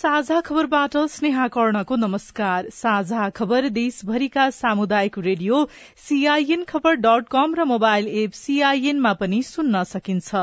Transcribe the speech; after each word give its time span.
साझा 0.00 0.40
खबरबाट 0.40 0.96
स्नेहा 1.12 1.46
कर्णको 1.48 1.96
नमस्कार। 1.96 2.68
साझा 2.72 3.28
खबर 3.30 3.68
देशभरिका 3.68 4.48
सामुदायिक 4.50 5.18
radio 5.18 5.56
CIN 6.04 6.62
Khabar 6.64 6.94
dot 6.98 7.26
com 7.30 7.54
र 7.54 7.64
मोबाइल 7.64 8.06
एप 8.20 8.30
सीआईएनमा 8.32 9.12
पनि 9.14 9.42
सुन्न 9.42 9.82
सकिन्छ। 9.84 10.34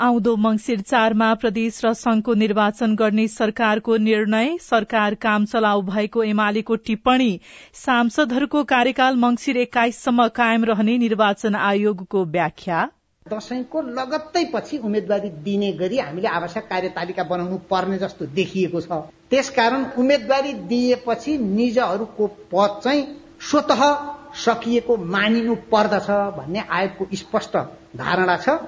आउँदो 0.00 0.34
मंगिर 0.38 0.80
चारमा 0.82 1.32
प्रदेश 1.34 1.80
र 1.84 1.92
संघको 1.94 2.34
निर्वाचन 2.34 2.94
गर्ने 2.94 3.26
सरकारको 3.30 3.96
निर्णय 4.08 4.56
सरकार 4.60 5.14
काम 5.22 5.44
चलाउ 5.46 5.80
भएको 5.84 6.22
एमालेको 6.24 6.76
टिप्पणी। 6.82 7.30
सांसदहरूको 7.76 8.64
कार्यकाल 8.74 9.16
मंगिर 9.16 9.56
एक्काइससम्म 9.56 10.28
कायम 10.36 10.64
रहने 10.64 10.98
निर्वाचन 10.98 11.54
आयोगको 11.62 12.24
व्याख्या। 12.36 12.82
दशैंको 13.26 13.80
लगत्तै 13.96 14.44
पछि 14.54 14.78
उम्मेद्वारी 14.78 15.28
दिने 15.44 15.70
गरी 15.74 15.98
हामीले 15.98 16.28
आवश्यक 16.30 16.66
कार्यतालिका 16.68 17.22
बनाउनु 17.24 17.56
पर्ने 17.70 17.98
जस्तो 17.98 18.26
देखिएको 18.34 18.80
छ। 18.80 18.98
त्यसकारण 19.30 19.84
उम्मेद्वारी 19.98 20.52
दिएपछि 20.68 21.36
निजहरूको 21.38 22.26
पद 22.52 22.76
चाहिँ 22.84 23.06
स्वत 23.40 23.72
सकिएको 24.42 24.96
मानिनु 25.16 25.54
पर्दछ 25.72 26.10
भन्ने 26.36 26.66
आयोगको 26.70 27.08
स्पष्ट 27.16 27.56
धारणा 27.96 28.36
छ। 28.36 28.58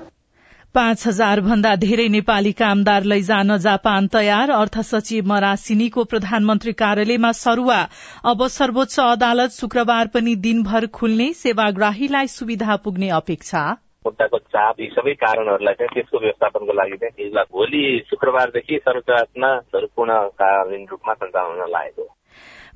पाँच 0.74 1.06
हजार 1.06 1.40
भन्दा 1.42 1.76
धेरै 1.76 2.08
नेपाली 2.10 2.52
कामदार 2.56 3.12
लैजान 3.12 3.56
जापान 3.60 4.08
तयार 4.08 4.50
अर्थ 4.56 4.82
सचिव 4.88 5.26
मरासिनीको 5.28 6.04
प्रधानमन्त्री 6.04 6.72
कार्यालयमा 6.80 7.32
सरूवा। 7.38 7.80
अब 8.24 8.46
सर्वोच्च 8.52 9.00
अदालत 9.02 9.50
शुक्रबार 9.52 10.06
पनि 10.16 10.34
दिनभर 10.44 10.86
खुल्ने 10.94 11.32
सेवाग्राहीलाई 11.38 12.26
सुविधा 12.32 12.76
पुग्ने 12.84 13.08
अपेक्षा। 13.16 13.72
मुद्दाको 14.06 14.38
चाप 14.48 14.80
यी 14.80 14.90
सबै 14.96 15.14
कारणहरूलाई 15.22 15.74
चाहिँ 15.74 15.94
त्यसको 15.94 16.18
व्यवस्थापनको 16.18 16.78
लागि 16.80 16.96
चाहिँ 16.96 17.46
भोलि 17.52 17.84
शुक्रबारदेखि 18.10 18.82
सर्वोच्च 18.84 19.10
अदालतमा 19.10 19.88
पूर्णकालीन 19.96 20.86
रूपमा 20.90 21.14
सञ्चालन 21.14 21.70
लागेको 21.70 22.12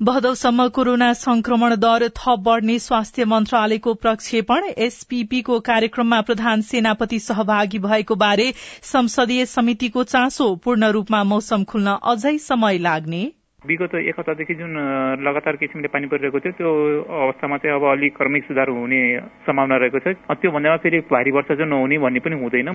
भदौसम्म 0.01 0.67
कोरोना 0.67 1.11
संक्रमण 1.13 1.75
दर 1.75 2.07
थप 2.09 2.39
बढ़ने 2.39 2.77
स्वास्थ्य 2.79 3.25
मन्त्रालयको 3.25 3.93
प्रक्षेपण 3.93 4.63
एसपीपीको 4.77 5.59
कार्यक्रममा 5.59 6.21
प्रधान 6.21 6.61
सेनापति 6.61 7.19
सहभागी 7.19 7.79
भएको 7.79 8.15
बारे 8.15 8.51
संसदीय 8.87 9.45
समितिको 9.45 10.03
चासो 10.03 10.55
पूर्ण 10.55 10.89
रूपमा 10.91 11.23
मौसम 11.23 11.63
खुल्न 11.63 11.97
अझै 12.03 12.37
समय 12.37 12.77
लाग्ने। 12.77 13.21
विगत 13.61 13.93
एक 13.95 14.15
हप्तादेखि 14.19 14.53
जुन 14.53 14.73
लगातार 15.21 15.55
किसिमले 15.55 15.87
पानी 15.87 16.07
परिरहेको 16.09 16.39
थियो 16.41 16.51
त्यो 16.57 16.69
अवस्थामा 17.13 17.57
चाहिँ 17.61 17.75
अब 17.77 17.83
अलिक 17.89 18.15
क्रमिक 18.17 18.43
सुधार 18.43 18.69
हुने 18.73 19.01
सम्भावना 19.45 19.75
रहेको 19.77 19.99
छ। 20.01 20.17
त्यो 20.33 20.51
भन्दामा 20.51 20.77
फेरि 20.81 20.99
भारी 21.05 21.31
वर्षा 21.31 21.55
चाहिँ 21.55 21.69
नहुने 21.69 21.97
भन्ने 22.01 22.19
पनि 22.25 22.35
हुँदैन। 22.41 22.73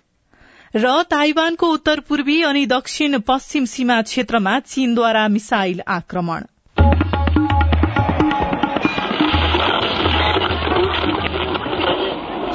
र 0.74 1.02
ताइवानको 1.10 1.66
उत्तर 1.74 2.00
पूर्वी 2.06 2.42
अनि 2.42 2.66
दक्षिण 2.66 3.18
पश्चिम 3.26 3.64
सीमा 3.66 4.00
क्षेत्रमा 4.02 4.58
चीनद्वारा 4.62 5.26
मिसाइल 5.28 5.80
आक्रमण। 5.88 6.46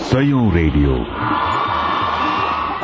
सयौं 0.07 0.47
रेडियो। 0.55 0.95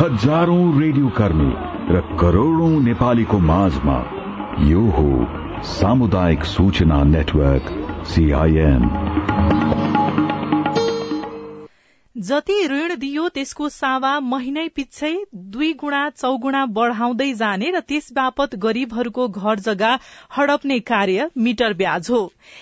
हजारौं 0.03 0.63
रेडियो 0.81 1.07
कर्मी 1.17 1.51
र 1.95 2.03
करोड़ौं 2.19 2.73
नेपालीको 2.83 3.39
माझमा 3.47 3.97
यो 4.59 4.81
हो 4.89 5.61
सामुदायिक 5.63 6.43
सूचना 6.43 7.03
नेटवर्क 7.03 7.67
सीआईएन 8.05 8.85
जति 12.17 12.53
ऋण 12.67 12.95
दियो 12.95 13.27
त्यसको 13.29 13.67
सावा 13.69 14.19
महिनै 14.19 14.67
पिच्छै 14.67 15.09
दुई 15.49 15.73
गुणा 15.73 15.99
चौगुणा 16.09 16.65
बढ़ाउँदै 16.65 17.27
जाने 17.33 17.69
र 17.71 17.79
त्यस 17.79 18.07
बापत 18.13 18.55
गरीबहरूको 18.55 19.27
घर 19.27 19.59
जग्गा 19.59 19.91
हडप्ने 20.37 20.79
कार्य 20.79 21.27
मिटर 21.37 21.73
ब्याज 21.73 22.09
हो। 22.09 22.21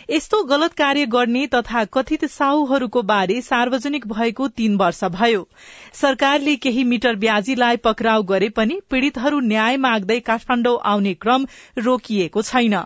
यस्तो 0.10 0.44
गलत 0.44 0.74
कार्य 0.74 1.06
गर्ने 1.06 1.46
तथा 1.48 1.84
कथित 1.94 2.26
साहुहरूको 2.26 3.02
बारे 3.02 3.42
सार्वजनिक 3.42 4.08
भएको 4.08 4.48
तीन 4.48 4.76
वर्ष 4.76 5.04
भयो। 5.04 5.48
सरकारले 5.94 6.56
केही 6.56 6.84
मिटर 6.84 7.16
ब्याजीलाई 7.16 7.78
पक्राउ 7.78 8.24
गरे 8.24 8.50
पनि 8.50 8.80
पीड़ितहरू 8.90 9.40
न्याय 9.40 9.78
माग्दै 9.78 10.20
काठमाण्डु 10.20 10.76
आउने 10.86 11.14
क्रम 11.14 11.48
रोकिएको 11.80 12.42
छैन। 12.42 12.78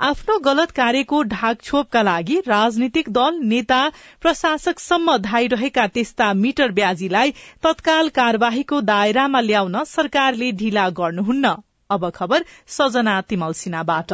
आफ्नो 0.00 0.38
गलत 0.38 0.70
कार्यको 0.70 1.22
ढाकछोपका 1.30 2.02
लागि 2.02 2.38
राजनीतिक 2.46 3.08
दल 3.10 3.38
नेता 3.44 3.80
प्रशासकसम्म 4.20 5.16
धाइरहेका 5.24 5.86
त्यस्ता 5.94 6.32
मिटर 6.34 6.72
ब्याजीलाई 6.72 7.34
तत्काल 7.62 8.08
कार्यवाहीको 8.14 8.80
दायरामा 8.90 9.40
ल्याउन 9.40 9.82
सरकारले 9.88 10.52
ढिला 10.52 10.88
गर्नुहुन्न। 11.00 11.54
अब 11.90 12.08
खबर 12.10 12.44
सजना 12.68 13.20
तिमल 13.28 13.52
सिन्हाबाट। 13.54 14.12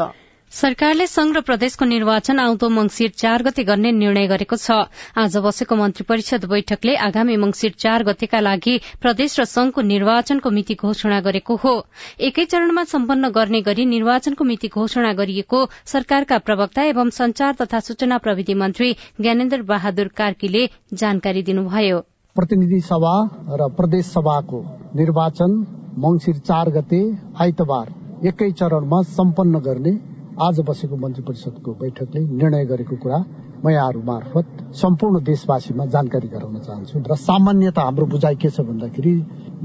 सरकारले 0.53 1.07
संघ 1.07 1.37
र 1.37 1.41
प्रदेशको 1.41 1.85
निर्वाचन 1.85 2.39
आउँदो 2.39 2.69
मंगिर 2.69 3.11
चार 3.17 3.43
गते 3.43 3.65
गर्ने 3.65 3.91
निर्णय 3.93 4.27
गरेको 4.27 4.57
छ। 4.57 4.91
आज 5.15 5.37
बसेको 5.39 5.77
मन्त्री 5.77 6.05
परिषद 6.05 6.45
बैठकले 6.45 6.95
आगामी 6.99 7.37
मंगिर 7.39 7.73
चार 7.79 8.03
गतेका 8.05 8.41
लागि 8.41 8.75
प्रदेश 8.99 9.39
र 9.41 9.45
संघको 9.47 9.81
निर्वाचनको 9.81 10.51
मिति 10.51 10.75
घोषणा 10.75 11.21
गरेको 11.23 11.57
हो। 11.57 11.75
एकै 12.21 12.45
चरणमा 12.45 12.85
सम्पन्न 12.85 13.31
गर्ने 13.31 13.61
गरी 13.63 13.85
निर्वाचनको 13.87 14.45
मिति 14.45 14.69
घोषणा 14.75 15.13
गरिएको 15.15 15.65
सरकारका 15.87 16.39
प्रवक्ता 16.43 16.83
एवं 16.91 17.11
संचार 17.15 17.55
तथा 17.63 17.81
सूचना 17.87 18.19
प्रविधि 18.19 18.55
मन्त्री 18.59 18.93
ज्ञानेन्द्र 19.21 19.63
बहादुर 19.63 20.09
कार्कीले 20.19 20.67
जानकारी 20.95 21.43
दिनुभयो। 21.47 22.05
प्रतिनिधि 22.37 22.81
सभा 22.83 23.17
र 23.55 23.73
प्रदेश 23.79 24.07
सभाको 24.09 24.65
निर्वाचन 24.99 25.59
मंगिर 26.03 26.39
चार 26.43 26.71
गते 26.75 27.05
आइतबार 27.39 27.99
एकै 28.29 28.51
चरणमा 28.53 29.03
सम्पन्न 29.15 29.59
गर्ने 29.63 29.99
आज 30.43 30.61
बसेको 30.69 30.97
मन्त्री 30.97 31.23
परिषदको 31.23 31.73
बैठकले 31.81 32.21
निर्णय 32.33 32.65
गरेको 32.65 32.97
कुरा 32.97 33.17
म 33.65 33.71
यहाँहरू 33.71 34.03
मार्फत 34.03 34.47
सम्पूर्ण 34.81 35.21
देशवासीमा 35.25 35.85
जानकारी 35.95 36.29
गराउन 36.35 36.59
चाहन्छु 36.67 36.99
र 37.11 37.17
सामान्यत 37.23 37.79
हाम्रो 37.79 38.07
बुझाइ 38.15 38.37
के 38.41 38.51
छ 38.51 38.65
भन्दाखेरि 38.69 39.13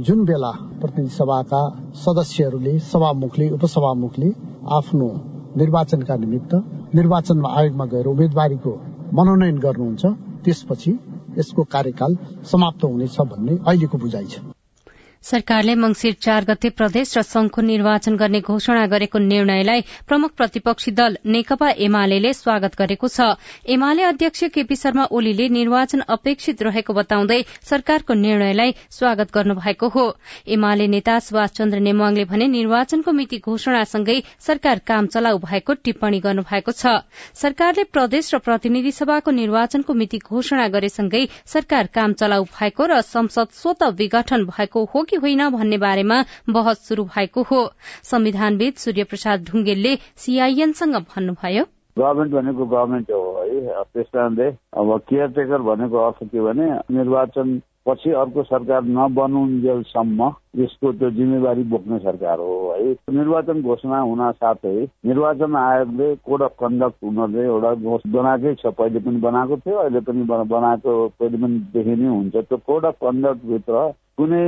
जुन 0.07 0.25
बेला 0.25 0.51
प्रतिनिधि 0.81 1.15
सभाका 1.15 1.61
सदस्यहरूले 2.03 2.73
सभामुखले 2.91 3.49
उपसभामुखले 3.57 4.31
आफ्नो 4.79 5.07
निर्वाचनका 5.63 6.15
निमित्त 6.23 6.53
निर्वाचन 6.99 7.45
आयोगमा 7.51 7.85
गएर 7.93 8.07
उम्मेदवारीको 8.13 8.73
मनोनयन 9.19 9.63
गर्नुहुन्छ 9.67 10.03
त्यसपछि 10.43 10.91
यसको 11.39 11.63
कार्यकाल 11.77 12.17
समाप्त 12.51 12.83
हुनेछ 12.83 13.17
भन्ने 13.31 13.57
अहिलेको 13.63 13.97
बुझाइ 14.03 14.27
छ। 14.27 14.54
सरकारले 15.25 15.73
मंगिर 15.75 16.13
चार 16.21 16.45
गते 16.45 16.69
प्रदेश 16.71 17.17
र 17.17 17.21
संघको 17.23 17.61
निर्वाचन 17.63 18.15
गर्ने 18.15 18.39
घोषणा 18.41 18.85
गरेको 18.87 19.19
निर्णयलाई 19.19 19.81
प्रमुख 20.07 20.31
प्रतिपक्षी 20.37 20.91
दल 20.91 21.17
नेकपा 21.27 21.69
एमाले 21.81 22.33
स्वागत 22.35 22.75
गरेको 22.77 23.07
छ। 23.07 23.33
एमाले 23.67 24.03
अध्यक्ष 24.05 24.43
केपी 24.53 24.75
शर्मा 24.75 25.05
ओलीले 25.11 25.47
निर्वाचन 25.49 26.03
अपेक्षित 26.07 26.61
रहेको 26.61 26.93
बताउँदै 26.93 27.39
सरकारको 27.63 28.13
निर्णयलाई 28.15 28.75
स्वागत 28.91 29.33
गर्नुभएको 29.33 29.87
हो। 29.89 30.05
एमाले 30.47 30.87
नेता 30.87 31.17
सुभाष 31.19 31.49
चन्द्र 31.51 31.79
नेमाङले 31.79 32.25
भने 32.25 32.47
निर्वाचनको 32.47 33.11
मिति 33.11 33.37
घोषणासँगै 33.39 34.21
सरकार 34.39 34.81
काम 34.85 35.07
चलाउ 35.07 35.37
भएको 35.39 35.73
टिप्पणी 35.81 36.19
गर्नुभएको 36.19 36.71
छ। 36.73 37.01
सरकारले 37.33 37.83
प्रदेश 37.89 38.33
र 38.35 38.43
प्रतिनिधि 38.45 38.91
सभाको 38.91 39.31
निर्वाचनको 39.31 39.93
मिति 39.95 40.21
घोषणा 40.21 40.67
गरेसँगै 40.69 41.25
सरकार 41.47 41.91
काम 41.97 42.13
चलाउ 42.13 42.43
भएको 42.53 42.85
र 42.85 43.01
संसद 43.01 43.59
स्वत 43.63 43.83
विघटन 43.97 44.45
भएको 44.45 44.85
हो 44.85 45.03
कि 45.03 45.13
होइन 45.15 45.49
भन्ने 45.49 45.77
बारेमा 45.77 46.23
बहस 46.49 46.87
शुरू 46.87 47.03
भएको 47.03 47.41
हो। 47.41 47.59
संविधानविद 48.03 48.73
सूर्य 48.73 49.03
प्रसाद 49.03 49.43
ढुङ्गेलले 49.43 49.95
सीआईएनसँग 50.15 50.95
भन्नुभयो। 51.15 51.63
गभर्मेन्ट 51.97 52.33
भनेको 52.33 52.65
गभर्मेन्ट 52.65 53.11
हो 53.11 53.21
है। 53.43 53.83
त्यस 53.83 54.05
कारणले 54.13 54.47
अब 54.79 54.97
केयरटेकर 55.09 55.61
भनेको 55.61 55.97
अर्थ 55.97 56.23
के 56.23 56.41
भने 56.41 56.65
निर्वाचन 56.97 57.61
पछि 57.85 58.11
अर्को 58.19 58.43
सरकार 58.43 58.83
नबनुन्जेलसम्म 58.83 60.29
यसको 60.57 60.91
त्यो 60.91 61.09
जिम्मेवारी 61.17 61.63
बोक्ने 61.71 61.97
सरकार 61.99 62.39
हो 62.39 62.53
है। 62.71 62.91
निर्वाचन 63.13 63.61
घोषणा 63.61 63.99
हुन 63.99 64.31
साथै 64.31 64.75
निर्वाचन 65.05 65.55
आयोगले 65.55 66.07
कोड 66.25 66.41
अफ 66.41 66.55
कन्डक्ट 66.59 67.03
हुनले 67.03 67.43
एउटा 67.45 67.73
बनाएकै 68.15 68.55
छ 68.55 68.73
पहिले 68.79 68.99
पनि 69.05 69.19
बनाएको 69.27 69.57
थियो 69.57 69.77
अहिले 69.77 69.99
पनि 70.07 70.23
बनाएको 70.25 70.97
पहिले 71.19 71.37
पनि 71.37 71.59
देखिने 71.73 72.07
हुन्छ। 72.07 72.35
त्यो 72.35 72.57
कोड 72.57 72.85
अफ 72.85 72.97
कन्डक्टभित्र 73.03 73.91
कुनै 74.17 74.43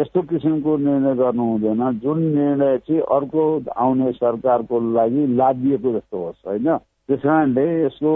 यस्तो 0.00 0.22
किसिमको 0.30 0.76
निर्णय 0.78 1.14
गर्नु 1.20 1.44
हुँदैन। 1.44 1.98
जुन 2.00 2.18
निर्णय 2.34 2.76
चाहिँ 2.78 3.00
अर्को 3.16 3.42
आउने 3.76 4.12
सरकारको 4.12 4.80
लागि 4.94 5.26
लादिएको 5.36 5.92
जस्तो 5.92 6.24
होस् 6.24 6.46
होइन? 6.48 6.68
त्यस 7.08 7.20
कारणले 7.20 7.64
यसको 7.84 8.10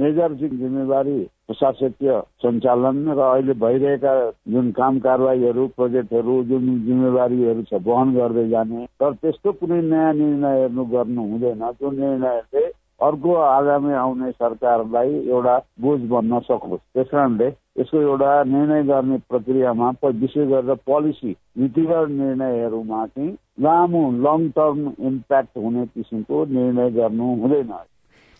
मेजर 0.00 0.32
जिम्मेवारी 0.40 1.18
प्रशासकीय 1.46 2.12
सञ्चालन 2.42 2.98
र 3.08 3.20
अहिले 3.22 3.52
भइरहेका 3.60 4.12
जुन 4.52 4.70
काम 4.78 4.98
कारवाहीहरू 5.06 5.66
प्रोजेक्टहरू 5.76 6.36
जुन 6.48 6.64
जिम्मेवारीहरू 6.86 7.62
छ 7.62 7.80
वहन 7.86 8.14
गर्दै 8.14 8.48
जाने 8.48 8.84
तर 9.00 9.12
त्यस्तो 9.22 9.52
कुनै 9.52 9.80
नयाँ 9.88 10.12
निर्णयहरू 10.14 10.84
गर्नु 10.94 11.26
हुँदैन। 11.30 11.64
जुन 11.80 12.00
निर्णयले 12.00 12.64
अर्को 13.00 13.34
आगामी 13.34 13.92
आउने 13.94 14.30
सरकारलाई 14.30 15.12
एउटा 15.28 15.58
बोझ 15.80 16.00
बन्न 16.14 16.40
सकोस्। 16.48 16.80
त्यस 16.94 17.10
कारणले 17.10 17.48
यसको 17.80 18.00
एउटा 18.00 18.32
निर्णय 18.54 18.82
गर्ने 18.92 19.18
प्रक्रियामा 19.28 19.90
विशेष 20.04 20.48
गरेर 20.48 20.74
पोलिसी 20.86 21.36
नीतिगत 21.58 22.16
निर्णयहरूमा 22.16 23.04
चाहिँ 23.06 23.30
लामो 23.60 24.02
लङ 24.24 24.48
टर्म 24.56 24.80
इम्प्याक्ट 25.12 25.56
हुने 25.58 25.86
किसिमको 25.94 26.44
निर्णय 26.56 26.90
गर्नु 26.98 27.34
हुँदैन। 27.42 27.72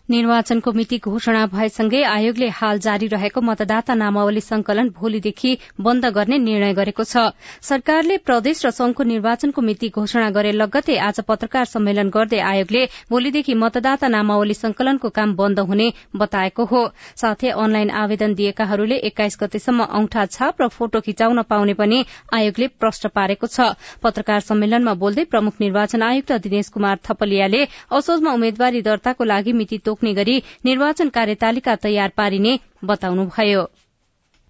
निर्वाचनको 0.09 0.71
मिति 0.73 0.97
घोषणा 0.99 1.45
भएसँगै 1.47 2.01
आयोगले 2.03 2.47
हाल 2.49 2.79
जारी 2.81 3.07
रहेको 3.07 3.41
मतदाता 3.41 3.93
नामावली 3.93 4.41
संकलन 4.41 4.87
भोलिदेखि 4.91 5.51
बन्द 5.79 6.05
गर्ने 6.15 6.37
निर्णय 6.39 6.73
गरेको 6.73 7.03
छ। 7.03 7.29
सरकारले 7.61 8.17
प्रदेश 8.19 8.65
र 8.65 8.69
संघको 8.71 9.03
निर्वाचनको 9.05 9.61
मिति 9.61 9.89
घोषणा 9.91 10.29
गरे 10.29 10.51
लगत्तै 10.51 10.95
आज 10.99 11.19
पत्रकार 11.27 11.65
सम्मेलन 11.65 12.09
गर्दै 12.09 12.39
आयोगले 12.43 12.85
भोलिदेखि 13.09 13.53
मतदाता 13.55 14.07
नामावली 14.09 14.53
संकलनको 14.55 15.09
काम 15.09 15.35
बन्द 15.35 15.59
हुने 15.69 15.91
बताएको 16.15 16.65
हो। 16.65 16.81
साथै 17.15 17.49
अनलाइन 17.51 17.89
आवेदन 18.01 18.33
दिएकाहरूले 18.33 18.97
एक्काइस 19.11 19.37
गतेसम्म 19.41 19.87
औंठा 19.93 20.25
छाप 20.27 20.61
र 20.61 20.67
फोटो 20.69 21.01
खिचाउन 21.01 21.41
पाउने 21.45 21.73
पनि 21.75 22.01
आयोगले 22.33 22.67
प्रश्न 22.79 23.13
पारेको 23.13 23.47
छ। 23.47 23.69
पत्रकार 24.01 24.39
सम्मेलनमा 24.41 24.93
बोल्दै 24.97 25.29
प्रमुख 25.29 25.61
निर्वाचन 25.61 26.01
आयुक्त 26.01 26.33
दिनेश 26.41 26.73
कुमार 26.73 26.97
थपलियाले 27.05 27.63
असोजमा 27.93 28.33
उम्मेद्वारी 28.33 28.81
दर्ताको 28.81 29.23
लागि 29.25 29.53
मिति 29.53 29.77
रोक्ने 29.99 30.13
गरी 30.13 30.41
निर्वाचन 30.65 31.09
कार्यतालिका 31.09 31.75
तयार 31.75 32.11
पारिने 32.17 32.59
बताउनुभयो। 32.83 33.67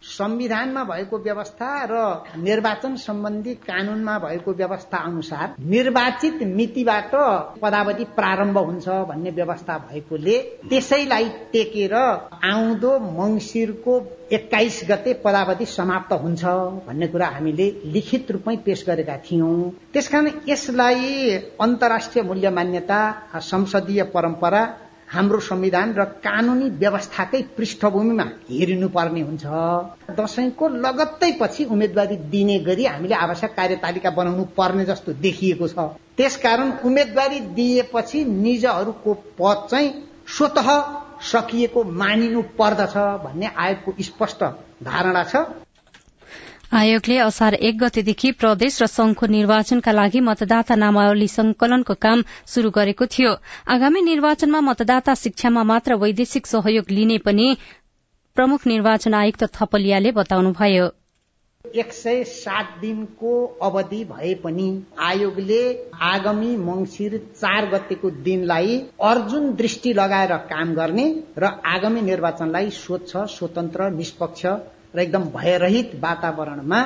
संविधानमा 0.01 0.83
भएको 0.83 1.17
व्यवस्था 1.19 1.67
र 1.91 1.93
निर्वाचन 2.39 2.95
सम्बन्धी 2.95 3.53
कानूनमा 3.67 4.17
भएको 4.19 4.51
व्यवस्था 4.53 4.97
अनुसार 4.97 5.55
निर्वाचित 5.59 6.43
मितिबाट 6.47 7.11
पदावधि 7.61 8.03
प्रारम्भ 8.15 8.57
हुन्छ 8.57 8.87
भन्ने 9.09 9.31
व्यवस्था 9.31 9.77
भएकोले 9.89 10.37
त्यसैलाई 10.69 11.29
टेकेर 11.51 11.93
आउँदो 11.93 12.97
मंगिरको 13.11 13.99
एक्काइस 14.31 14.81
गते 14.89 15.13
पदावधि 15.25 15.65
समाप्त 15.67 16.13
हुन्छ 16.23 16.43
भन्ने 16.87 17.07
कुरा 17.07 17.27
हामीले 17.27 17.69
लिखित 17.85 18.31
रूपमै 18.31 18.55
पेश 18.65 18.85
गरेका 18.87 19.17
थियौं। 19.27 19.69
त्यसकारण 19.93 20.31
यसलाई 20.47 21.37
अन्तर्राष्ट्रिय 21.59 22.23
मूल्य 22.23 22.49
मान्यता 22.49 23.01
संसदीय 23.51 24.03
परम्परा 24.15 24.63
हाम्रो 25.09 25.39
संविधान 25.39 25.93
र 25.93 26.03
कानूनी 26.23 26.69
व्यवस्थाकै 26.79 27.41
पृष्ठभूमिमा 27.57 28.23
हेरिनुपर्ने 28.49 29.21
हुन्छ। 29.21 29.45
दशैंको 30.19 30.67
लगत्तै 30.77 31.31
पछि 31.41 31.63
उम्मेद्वारी 31.65 32.15
दिने 32.29 32.57
गरी 32.59 32.85
हामीले 32.85 33.15
आवश्यक 33.17 33.55
कार्यतालिका 33.55 34.09
बनाउनु 34.09 34.43
पर्ने 34.57 34.85
जस्तो 34.85 35.13
देखिएको 35.25 35.67
छ। 35.67 35.89
त्यसकारण 36.17 36.71
उम्मेद्वारी 36.85 37.39
दिएपछि 37.57 38.23
निजहरूको 38.25 39.13
पद 39.39 39.67
चाहिँ 39.71 39.89
स्वत 40.27 40.57
सकिएको 41.23 41.83
मानिनु 41.83 42.41
पर्दछ 42.59 42.95
भन्ने 43.25 43.49
आयोगको 43.57 43.91
स्पष्ट 44.03 44.43
धारणा 44.83 45.23
छ। 45.23 45.35
आयोगले 46.71 47.17
असार 47.17 47.53
एक 47.53 47.77
गतेदेखि 47.77 48.31
प्रदेश 48.31 48.81
र 48.81 48.85
संघको 48.85 49.25
निर्वाचनका 49.27 49.91
लागि 49.91 50.19
मतदाता 50.21 50.75
नामावली 50.75 51.27
संकलनको 51.27 51.93
काम 51.97 52.21
शुरू 52.47 52.69
गरेको 52.69 53.05
थियो। 53.05 53.31
आगामी 53.67 54.01
निर्वाचनमा 54.01 54.59
मतदाता 54.61 55.13
शिक्षामा 55.15 55.63
मात्र 55.63 55.95
वैदेशिक 55.95 56.47
सहयोग 56.47 56.91
लिने 56.91 57.17
पनि 57.25 57.47
प्रमुख 58.37 58.67
निर्वाचन 58.67 59.13
आयुक्त 59.13 59.43
थपलियाले 59.55 60.11
बताउनुभयो। 60.11 60.87
एक 61.65 61.93
सय 61.93 62.23
सात 62.23 62.77
दिनको 62.81 63.33
अवधि 63.61 64.03
भए 64.05 64.33
पनि 64.43 64.69
आयोगले 65.01 65.61
आगामी 66.05 66.55
मंगिर 66.63 67.17
चार 67.35 67.69
गतेको 67.69 68.09
दिनलाई 68.25 68.81
अर्जुन 69.03 69.53
दृष्टि 69.55 69.93
लगाएर 69.93 70.37
काम 70.49 70.73
गर्ने 70.75 71.11
र 71.37 71.55
आगामी 71.67 72.01
निर्वाचनलाई 72.07 72.69
स्वच्छ 72.77 73.11
स्वतन्त्र 73.37 73.89
निष्पक्ष 73.91 74.45
र 74.95 74.99
एकदम 74.99 75.23
भयरहित 75.35 75.91
वातावरणमा 76.03 76.81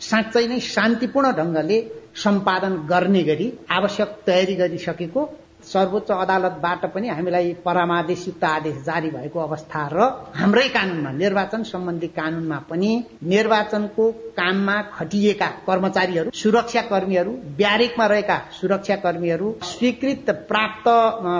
साँच्चै 0.00 0.46
नै 0.46 0.58
शान्तिपूर्ण 0.66 1.30
ढंगले 1.36 1.78
सम्पादन 2.22 2.74
गर्ने 2.90 3.22
गरी 3.22 3.50
आवश्यक 3.78 4.16
तयारी 4.26 4.54
गरिसकेको 4.54 5.24
सर्वोच्च 5.64 6.10
अदालतबाट 6.12 6.84
पनि 6.92 7.08
हामीलाई 7.08 7.52
परामादेशयुक्त 7.64 8.44
आदेश 8.46 8.76
जारी 8.84 9.10
भएको 9.10 9.38
अवस्था 9.40 9.82
र 9.92 9.98
हाम्रै 10.34 10.68
कानूनमा 10.68 11.10
निर्वाचन 11.14 11.62
सम्बन्धी 11.64 12.08
कानूनमा 12.16 12.58
पनि 12.70 12.90
निर्वाचनको 13.24 14.04
काममा 14.36 14.76
खटिएका 14.92 15.48
कर्मचारीहरू 15.66 16.30
सुरक्षा 16.34 16.82
कर्मीहरू 16.90 17.32
ब्यारेकमा 17.56 18.06
रहेका 18.06 18.38
सुरक्षा 18.60 18.96
कर्मीहरू 19.04 19.48
स्वीकृत 19.64 20.30
प्राप्त 20.48 20.88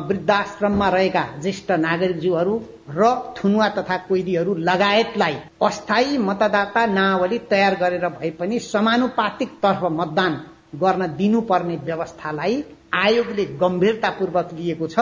वृद्धाश्रममा 0.08 0.88
रहेका 0.88 1.24
ज्येष्ठ 1.42 1.70
नागरिकज्यूहरू 1.80 2.54
र 2.92 3.14
थुनुवा 3.36 3.68
तथा 3.76 3.96
कोइदीहरू 4.08 4.54
लगायतलाई 4.62 5.36
अस्थायी 5.62 6.18
मतदाता 6.20 6.84
नावली 6.92 7.38
तयार 7.50 7.74
गरेर 7.74 8.08
भए 8.10 8.30
पनि 8.38 8.58
समानुपातिक 8.64 9.56
तर्फ 9.62 9.84
मतदान 9.92 10.40
गर्न 10.76 11.06
दिनुपर्ने 11.16 11.76
व्यवस्थालाई 11.84 12.62
आयोगले 12.94 13.44
गम्भीरतापूर्वक 13.60 14.48
लिएको 14.54 14.86
छ 14.86 14.98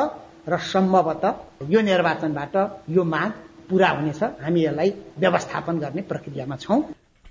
र 0.49 0.59
सम्भवतः 0.65 1.69
यो 1.71 1.81
निर्वाचनबाट 1.81 2.57
यो 2.91 3.05
माग 3.05 3.31
पूरा 3.71 3.89
हुनेछ। 3.89 4.23
हामी 4.43 4.65
यसलाई 4.65 4.91
व्यवस्थापन 5.19 5.79
गर्ने 5.79 6.03
प्रक्रियामा 6.03 6.57
छौं। 6.57 6.81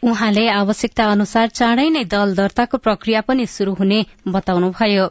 उहाँले 0.04 0.48
आवश्यकता 0.50 1.06
अनुसार 1.12 1.48
चाँडै 1.50 1.90
नै 1.90 2.04
दल 2.06 2.36
दर्ताको 2.36 2.78
प्रक्रिया 2.78 3.22
पनि 3.22 3.46
शुरू 3.46 3.74
हुने 3.74 4.00
बताउनुभयो। 4.28 5.06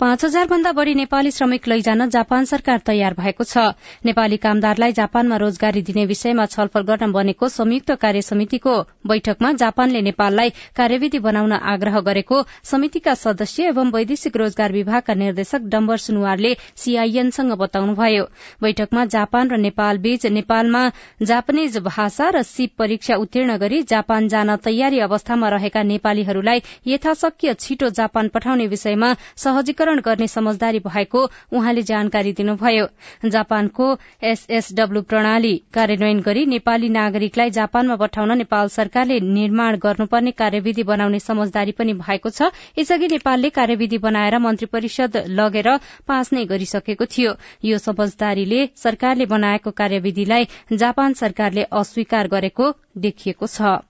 पाँच 0.00 0.24
हजार 0.24 0.46
भन्दा 0.48 0.70
बढ़ी 0.72 0.94
नेपाली 0.94 1.30
श्रमिक 1.30 1.66
लैजान 1.68 2.08
जापान 2.10 2.44
सरकार 2.44 2.78
तयार 2.86 3.14
भएको 3.14 3.44
छ। 3.44 3.76
नेपाली 4.00 4.36
कामदारलाई 4.36 4.92
जापानमा 4.92 5.36
रोजगारी 5.36 5.82
दिने 5.82 6.04
विषयमा 6.06 6.46
छलफल 6.46 6.82
गर्न 6.82 7.12
बनेको 7.12 7.48
संयुक्त 7.50 7.90
कार्य 8.00 8.22
समितिको 8.22 8.76
बैठकमा 9.04 9.52
जापानले 9.60 10.00
नेपाललाई 10.02 10.50
कार्यविधि 10.76 11.18
बनाउन 11.20 11.52
आग्रह 11.52 12.00
गरेको 12.00 12.42
समितिका 12.64 13.14
सदस्य 13.14 13.66
एवं 13.68 13.90
वैदेशिक 13.92 14.36
रोजगार 14.36 14.72
विभागका 14.72 15.14
निर्देशक 15.14 15.68
डम्बर 15.68 15.96
सुनवारले 15.98 16.54
सीआईएनसँग 16.76 17.52
बताउनुभयो। 17.60 18.24
बैठकमा 18.62 19.04
जापान 19.16 19.50
र 19.50 19.56
नेपाल 19.58 19.98
बीच 19.98 20.26
नेपालमा 20.30 20.82
जापानिज 21.24 21.78
भाषा 21.90 22.30
र 22.30 22.42
सिप 22.44 22.72
परीक्षा 22.78 23.20
उत्तीर्ण 23.20 23.58
गरी 23.58 23.82
जापान 23.92 24.28
जान 24.28 24.56
तयारी 24.64 25.04
अवस्थामा 25.10 25.48
रहेका 25.50 25.82
नेपालीहरूलाई 25.92 26.62
यथाशक्य 26.86 27.54
छिटो 27.60 27.92
जापान 28.00 28.28
पठाउने 28.32 28.66
विषयमा 28.72 29.14
सहजीकरण 29.36 29.88
गर्ने 29.98 30.28
समझदारी 30.28 30.78
भएको 30.78 31.20
उहाँले 31.52 31.82
जानकारी 31.82 32.32
दिनुभयो। 32.32 32.86
जापानको 33.28 33.86
एसएसडब्ल्यू 34.22 35.02
प्रणाली 35.02 35.54
कार्यान्वयन 35.74 36.20
गरी 36.20 36.44
नेपाली 36.46 36.88
नागरिकलाई 36.88 37.50
जापानमा 37.50 37.96
पठाउन 37.96 38.36
नेपाल 38.38 38.68
सरकारले 38.68 39.20
निर्माण 39.20 39.76
गर्नुपर्ने 39.76 40.30
कार्यविधि 40.30 40.82
बनाउने 40.82 41.18
समझदारी 41.20 41.72
पनि 41.72 41.92
भएको 41.94 42.30
छ। 42.30 42.50
यसअघि 42.78 43.08
नेपालले 43.08 43.50
कार्यविधि 43.50 43.98
बनाएर 43.98 44.38
मन्त्री 44.38 44.66
परिषद 44.66 45.16
लगेर 45.28 45.76
पास 46.06 46.32
नै 46.32 46.44
गरिसकेको 46.44 47.04
थियो। 47.06 47.34
यो 47.64 47.78
समझदारीले 47.78 48.68
सरकारले 48.76 49.26
बनाएको 49.26 49.70
कार्यविधिलाई 49.70 50.48
जापान 50.72 51.12
सरकारले 51.12 51.62
अस्वीकार 51.62 52.28
गरेको 52.28 52.74
देखिएको 52.98 53.46
छ। 53.46 53.89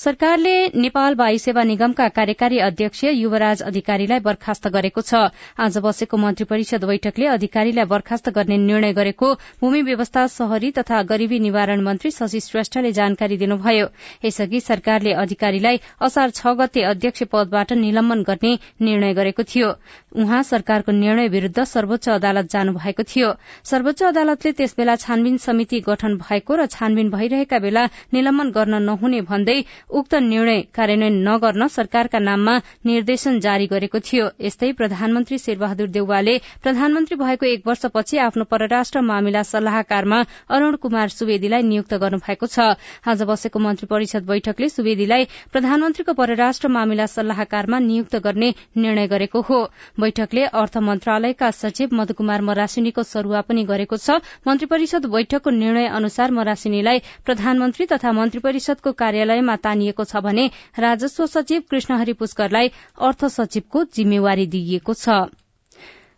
सरकारले 0.00 0.52
नेपाल 0.74 1.14
वायु 1.14 1.38
सेवा 1.38 1.62
निगमका 1.62 2.06
कार्यकारी 2.08 2.58
अध्यक्ष 2.58 3.02
युवराज 3.04 3.62
अधिकारीलाई 3.62 4.20
बर्खास्त 4.20 4.68
गरेको 4.68 5.00
छ। 5.02 5.28
आज 5.60 5.76
बसेको 5.78 6.16
मन्त्री 6.16 6.44
परिषद 6.48 6.84
बैठकले 6.84 7.26
अधिकारीलाई 7.28 7.84
बर्खास्त 7.84 8.28
गर्ने 8.32 8.56
निर्णय 8.58 8.92
गरेको 8.96 9.32
भूमि 9.60 9.82
व्यवस्था 9.82 10.26
शहरी 10.32 10.70
तथा 10.72 11.02
गरीबी 11.04 11.38
निवारण 11.38 11.80
मन्त्री 11.84 12.10
शशि 12.10 12.40
श्रेष्ठले 12.40 12.92
जानकारी 12.92 13.36
दिनुभयो। 13.36 13.86
यसअघि 14.24 14.60
सरकारले 14.60 15.12
अधिकारीलाई 15.20 15.80
असार 16.00 16.30
छ 16.30 16.54
गते 16.56 16.82
अध्यक्ष 16.92 17.22
पदबाट 17.28 17.72
निलम्बन 17.84 18.22
गर्ने 18.24 18.54
निर्णय 18.80 19.12
गरेको 19.20 19.42
थियो। 19.52 19.68
उहाँ 20.16 20.42
सरकारको 20.44 20.92
निर्णय 20.94 21.28
विरूद्ध 21.28 21.64
सर्वोच्च 21.66 22.08
अदालत 22.08 22.50
जानु 22.50 22.72
भएको 22.72 23.02
थियो। 23.04 23.34
सर्वोच्च 23.64 24.02
अदालतले 24.04 24.52
त्यसबेला 24.54 24.96
छानबिन 24.96 25.36
समिति 25.44 25.84
गठन 25.90 26.16
भएको 26.24 26.56
र 26.56 26.66
छानबिन 26.72 27.10
भइरहेका 27.10 27.58
बेला 27.60 27.84
निलम्बन 28.16 28.50
गर्न 28.50 28.82
नहुने 28.82 29.20
भन्दै 29.28 29.60
उक्त 29.90 30.14
निर्णय 30.22 30.60
कार्यान्वयन 30.74 31.16
नगर्न 31.28 31.66
सरकारका 31.68 32.18
नाममा 32.20 32.54
निर्देशन 32.86 33.38
जारी 33.40 33.66
गरेको 33.66 33.98
थियो। 34.00 34.26
यस्तै 34.40 34.72
प्रधानमन्त्री 34.72 35.38
शेरबहादुर 35.38 35.88
देउवाले 35.90 36.36
प्रधानमन्त्री 36.62 37.16
भएको 37.16 37.46
एक 37.46 37.66
वर्षपछि 37.66 38.18
आफ्नो 38.20 38.44
परराष्ट्र 38.46 39.00
मामिला 39.02 39.42
सल्लाहकारमा 39.42 40.18
अरूण 40.50 40.76
कुमार 40.76 41.08
सुवेदीलाई 41.10 41.62
नियुक्त 41.62 41.94
गर्नुभएको 41.96 42.46
छ। 42.46 42.76
आज 43.04 43.22
बसेको 43.22 43.58
मन्त्री 43.58 43.86
परिषद 43.86 44.26
बैठकले 44.26 44.68
सुवेदीलाई 44.70 45.24
प्रधानमन्त्रीको 45.52 46.12
परराष्ट्र 46.14 46.68
मामिला 46.70 47.06
सल्लाहकारमा 47.06 47.78
नियुक्त 47.80 48.16
गर्ने 48.24 48.52
निर्णय 48.76 49.06
गरेको 49.06 49.40
हो। 49.42 49.60
बैठकले 50.00 50.44
अर्थ 50.54 50.76
मन्त्रालयका 50.80 51.50
सचिव 51.52 51.88
मधुकुमार 51.92 52.40
मरासिनीको 52.42 53.02
सरूवा 53.02 53.40
पनि 53.42 53.64
गरेको 53.64 53.96
छ। 53.96 54.20
मन्त्री 54.46 54.66
परिषद 54.66 55.06
बैठकको 55.06 55.50
निर्णय 55.50 55.86
अनुसार 55.90 56.30
मरासिनीलाई 56.30 56.98
प्रधानमन्त्री 57.26 57.86
तथा 57.86 58.12
मन्त्री 58.12 58.40
परिषदको 58.40 58.92
कार्यालयमा 58.94 59.56
तानिएको 59.80 60.04
छ 60.04 60.20
भने 60.22 60.44
राजस्व 60.78 61.26
सचिव 61.26 61.62
कृष्णहरि 61.70 62.12
पुष्करलाई 62.12 62.68
अर्थ 63.00 63.24
सचिवको 63.32 63.84
जिम्मेवारी 63.96 64.46
दिइएको 64.54 64.94
छ। 64.94 65.20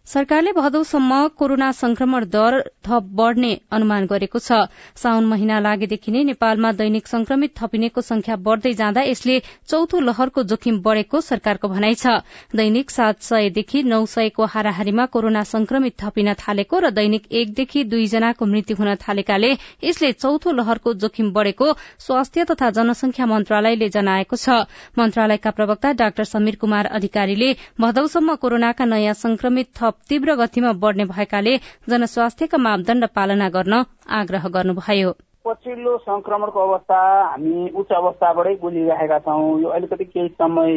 सरकारले 0.07 0.53
भदौसम्म 0.53 1.17
कोरोना 1.39 1.71
संक्रमण 1.73 2.25
दर 2.27 2.59
थप 2.85 3.03
बढ़ने 3.19 3.51
अनुमान 3.73 4.07
गरेको 4.07 4.39
छ। 4.39 4.57
साउन 4.99 5.27
महिना 5.27 5.59
लागेदेखि 5.61 6.13
नै 6.13 6.23
नेपालमा 6.25 6.73
दैनिक 6.75 7.07
संक्रमित 7.07 7.55
थपिनेको 7.57 8.01
संख्या 8.03 8.37
बढ़दै 8.37 8.73
जाँदा 8.75 9.03
यसले 9.03 9.39
चौथो 9.71 10.01
लहरको 10.01 10.43
जोखिम 10.45 10.81
बढ़ेको 10.83 11.21
सरकारको 11.21 11.69
भनाइ 11.69 11.95
छ। 11.95 12.19
दैनिक 12.53 12.91
सात 12.91 13.23
सयदेखि 13.23 13.83
नौ 13.85 14.01
सयको 14.07 14.47
हाराहारीमा 14.47 15.07
कोरोना 15.07 15.43
संक्रमित 15.47 15.95
थपिन 16.03 16.33
थालेको 16.35 16.79
र 16.79 16.91
दैनिक 16.91 17.31
एकदेखि 17.33 17.85
दुईजनाको 17.87 18.47
मृत्यु 18.47 18.77
हुन 18.77 18.95
थालेकाले 18.99 19.53
यसले 19.85 20.13
चौथो 20.19 20.53
लहरको 20.53 20.95
जोखिम 20.99 21.31
बढ़ेको 21.33 21.71
स्वास्थ्य 22.01 22.45
तथा 22.51 22.71
जनसंख्या 22.73 23.27
मन्त्रालयले 23.27 23.89
जनाएको 23.91 24.37
छ। 24.37 24.67
मन्त्रालयका 24.99 25.51
प्रवक्ता 25.53 25.93
डाक्टर 25.95 26.25
समीर 26.27 26.57
कुमार 26.59 26.93
अधिकारीले 26.93 27.55
भदौसम्म 27.81 28.35
कोरोनाका 28.43 28.91
नयाँ 28.93 29.15
संक्रमित 29.17 29.73
थप 29.73 29.92
तीव्र 30.09 30.35
गतिमा 30.37 30.73
बढ़ने 30.73 31.05
भएकाले 31.05 31.57
जनस्वास्थ्यका 31.89 32.59
मापदण्ड 32.59 33.07
पालना 33.15 33.49
गर्न 33.49 33.85
आग्रह 34.21 34.49
गर्नुभयो। 34.49 35.13
पछिल्लो 35.45 35.97
संक्रमणको 35.99 36.61
अवस्था 36.61 36.99
हामी 37.31 37.71
उच्च 37.75 37.93
अवस्थाबाटै 37.93 38.55
गुलिरहेका 38.55 39.19
छौँ। 39.19 39.61
यो 39.63 39.69
अलिकति 39.69 40.05
केही 40.05 40.29
समय 40.29 40.75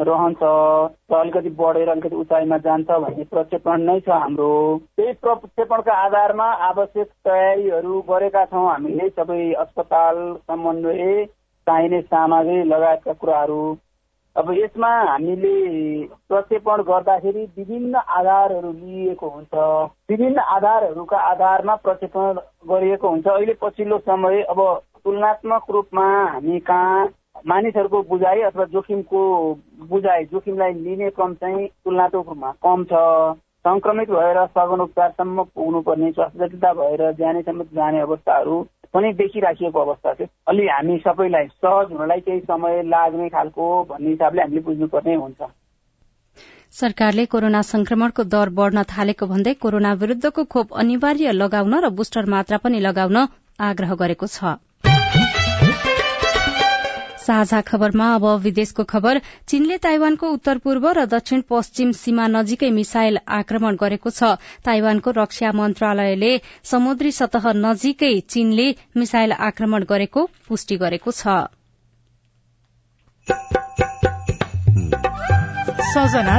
रहन्छ 0.00 0.42
र 0.42 1.16
अलिकति 1.20 1.50
बढेर 1.60 1.88
अलिकति 1.88 2.16
उचाइमा 2.16 2.58
जान्छ 2.58 2.90
भन्ने 2.90 3.24
प्रक्षेपण 3.24 3.80
नै 3.80 4.00
छ 4.00 4.08
हाम्रो। 4.08 4.50
त्यही 4.96 5.12
प्रक्षेपणका 5.24 5.92
आधारमा 6.04 6.48
आवश्यक 6.68 7.08
तयारीहरू 7.24 8.00
गरेका 8.10 8.44
छौँ। 8.52 8.68
हामीले 8.68 9.08
सबै 9.08 9.52
अस्पताल 9.64 10.16
समन्वय 10.52 11.24
चाहिने 11.66 12.00
सामग्री 12.02 12.62
लगायतका 12.68 13.12
कुराहरू 13.12 13.60
अब 14.36 14.50
यसमा 14.52 14.88
हामीले 15.02 15.54
प्रक्षेपण 16.28 16.82
गर्दाखेरि 16.82 17.44
विभिन्न 17.58 17.96
आधारहरू 17.96 18.72
लिइएको 18.72 19.28
हुन्छ। 19.28 19.54
विभिन्न 20.10 20.38
आधारहरूका 20.56 21.18
आधारमा 21.24 21.74
प्रक्षेपण 21.84 22.40
गरिएको 22.68 23.08
हुन्छ। 23.08 23.26
अहिले 23.26 23.54
पछिल्लो 23.62 23.98
समय 24.00 24.42
अब 24.50 24.60
तुलनात्मक 25.04 25.70
रूपमा 25.70 26.06
हामी 26.24 26.58
कहाँ 26.60 27.06
मानिसहरूको 27.46 28.02
बुझाइ 28.10 28.40
अथवा 28.42 28.64
जोखिमको 28.74 29.22
बुझाइ 29.88 30.24
जोखिमलाई 30.24 30.72
लिने 30.74 31.10
क्रम 31.10 31.34
चाहिँ 31.34 31.66
तुलनात्मक 31.66 32.28
रूपमा 32.28 32.52
कम 32.66 32.84
छ। 32.84 33.38
संक्रमित 33.64 34.10
भएर 34.10 34.44
सघन 34.48 34.80
उपचारसम्म 34.80 35.42
पुग्नुपर्ने 35.44 36.10
स्वास्थ्य 36.12 36.38
जटिलता 36.38 36.72
भएर 36.74 37.10
ज्यानेसम्म 37.12 37.62
जाने 37.74 38.00
अवस्थाहरू 38.00 38.56
पनि 38.94 39.12
देखिराखिएको 39.14 39.80
अवस्था 39.80 40.12
छ 40.14 40.28
अलि 40.48 40.66
हामी 40.68 40.98
सबैलाई 41.04 41.46
सहज 41.46 41.92
हुनलाई 41.92 42.20
केही 42.20 42.40
समय 42.42 42.82
लाग्ने 42.88 43.28
खालको 43.28 43.66
भन्ने 43.90 44.10
हिसाबले 44.10 44.42
हामीले 44.42 44.60
बुझ्नुपर्ने 44.62 45.14
हुन्छ। 45.14 45.50
सरकारले 46.74 47.24
कोरोना 47.32 47.62
संक्रमणको 47.64 48.22
दर 48.30 48.48
बढ़न 48.58 48.82
थालेको 48.90 49.26
भन्दै 49.26 49.54
कोरोना 49.62 49.92
विरूद्धको 50.00 50.44
खोप 50.52 50.72
अनिवार्य 50.82 51.32
लगाउन 51.32 51.74
र 51.84 51.90
बुस्टर 51.98 52.30
मात्रा 52.30 52.58
पनि 52.64 52.80
लगाउन 52.80 53.18
आग्रह 53.62 53.94
गरेको 53.96 54.26
छ। 54.28 54.58
साझा 57.24 57.60
खबरमा 57.60 58.06
अब 58.14 58.24
विदेशको 58.40 58.84
खबर। 58.84 59.20
चीनले 59.48 59.76
ताइवानको 59.78 60.30
उत्तर 60.30 60.58
पूर्व 60.58 60.84
र 60.90 61.04
दक्षिण 61.08 61.40
पश्चिम 61.48 61.92
सीमा 61.92 62.26
नजिकै 62.28 62.70
मिसाइल 62.70 63.18
आक्रमण 63.38 63.76
गरेको 63.80 64.10
छ। 64.10 64.36
ताइवानको 64.64 65.10
रक्षा 65.16 65.52
मन्त्रालयले 65.54 66.32
समुद्री 66.64 67.12
सतह 67.12 67.52
नजिकै 67.56 68.14
चीनले 68.28 68.68
मिसाइल 68.96 69.32
आक्रमण 69.42 69.84
गरेको 69.88 70.28
पुष्टि 70.48 70.76
गरेको 70.76 71.10
छ। 71.12 71.22
सजना 75.94 76.34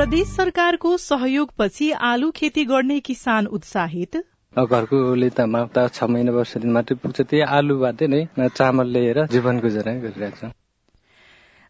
प्रदेश 0.00 0.28
सरकारको 0.28 0.90
सहयोगपछि 0.96 1.90
आलु 2.08 2.30
खेती 2.36 2.64
गर्ने 2.64 2.98
किसान 3.06 3.46
उत्साहित। 3.48 4.16
घरकोले 4.56 5.28
त 5.30 5.44
माउता 5.54 5.82
छ 5.88 6.06
महिना 6.12 6.32
वर्ष 6.32 6.56
दिन 6.58 6.70
मात्रै 6.72 6.96
पुग्छ 7.02 7.20
त्यही 7.22 7.40
आलुबाटै 7.56 8.06
नै 8.08 8.20
चामल 8.50 8.86
लिएर 8.94 9.18
जीवन 9.34 9.58
गुजारा 9.60 9.92
गरिरहेको 10.04 10.38
छ। 10.38 10.50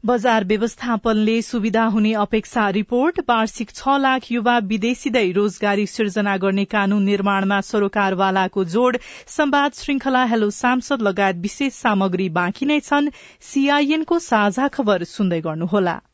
बजार 0.04 0.44
व्यवस्थापनले 0.44 1.34
सुविधा 1.42 1.87
हुने 1.94 2.12
अपेक्षा 2.25 2.68
रिपोर्ट 2.76 3.18
वार्षिक 3.28 3.72
छ 3.72 3.96
लाख 4.04 4.30
युवा 4.32 4.54
विदेशीदै 4.75 5.25
रोजगारी 5.38 5.87
सिर्जना 5.94 6.37
गर्ने 6.44 6.64
कानून 6.75 7.02
निर्माणमा 7.04 7.60
सरोकारवालाको 7.70 8.64
जोड़ 8.76 8.96
संवाद 9.38 9.80
श्रृंखला 9.80 10.22
हेलो 10.34 10.50
सांसद 10.58 11.02
लगायत 11.08 11.42
विशेष 11.49 11.72
सामग्री 11.80 12.28
बाँकी 12.38 12.70
नै 12.72 12.78
छन् 12.90 13.10
सीआईएनको 13.49 14.18
साझा 14.28 14.68
खबर 14.78 15.04
सुन्दै 15.14 15.40
गर्नुहोला। 15.40 15.96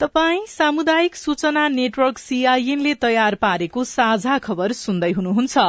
तपाई 0.00 0.38
सामुदायिक 0.48 1.14
सूचना 1.16 1.60
नेटवर्क 1.68 2.18
सीआईएनले 2.18 2.92
तयार 2.94 3.34
पारेको 3.34 3.84
साझा 3.84 4.36
खबर 4.38 4.72
सुन्दै 4.72 5.10
हुनुहुन्छ। 5.10 5.62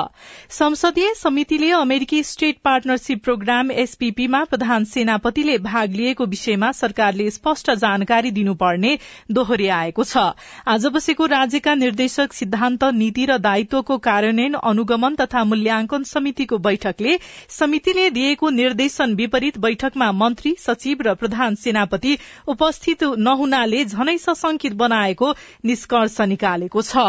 संसदीय 0.51 1.13
समितिले 1.17 1.69
अमेरिकी 1.71 2.21
स्टेट 2.23 2.57
पार्टनरशिप 2.63 3.23
प्रोग्राम 3.23 3.71
एसपीपीमा 3.83 4.43
प्रधान 4.45 4.85
सेनापतिले 4.85 5.57
भाग 5.59 5.93
लिएको 5.93 6.25
विषयमा 6.25 6.71
सरकारले 6.71 7.29
स्पष्ट 7.31 7.71
जानकारी 7.75 8.31
दिनुपर्ने 8.31 8.91
दोहोर्याएको 9.31 10.03
छ। 10.03 10.25
आज 10.67 10.85
बसेको 10.95 11.25
राज्यका 11.35 11.75
निर्देशक 11.77 12.33
सिद्धान्त 12.33 12.83
नीति 12.99 13.25
र 13.25 13.37
दायित्वको 13.39 13.97
कार्यान्वयन 14.09 14.59
अनुगमन 14.65 15.15
तथा 15.15 15.43
मूल्याङ्कन 15.45 16.03
समितिको 16.11 16.57
बैठकले 16.67 17.17
समितिले 17.51 18.09
दिएको 18.19 18.49
निर्देशन 18.59 19.15
विपरीत 19.15 19.57
बैठकमा 19.61 20.11
मन्त्री 20.19 20.55
सचिव 20.59 21.07
र 21.09 21.15
प्रधान 21.15 21.55
सेनापति 21.63 22.17
उपस्थित 22.49 23.09
नहुनाले 23.23 23.83
झनै 23.87 24.16
सशंकित 24.17 24.73
बनाएको 24.75 25.33
निष्कर्ष 25.65 26.19
निकालेको 26.27 26.81
छ। 26.81 27.07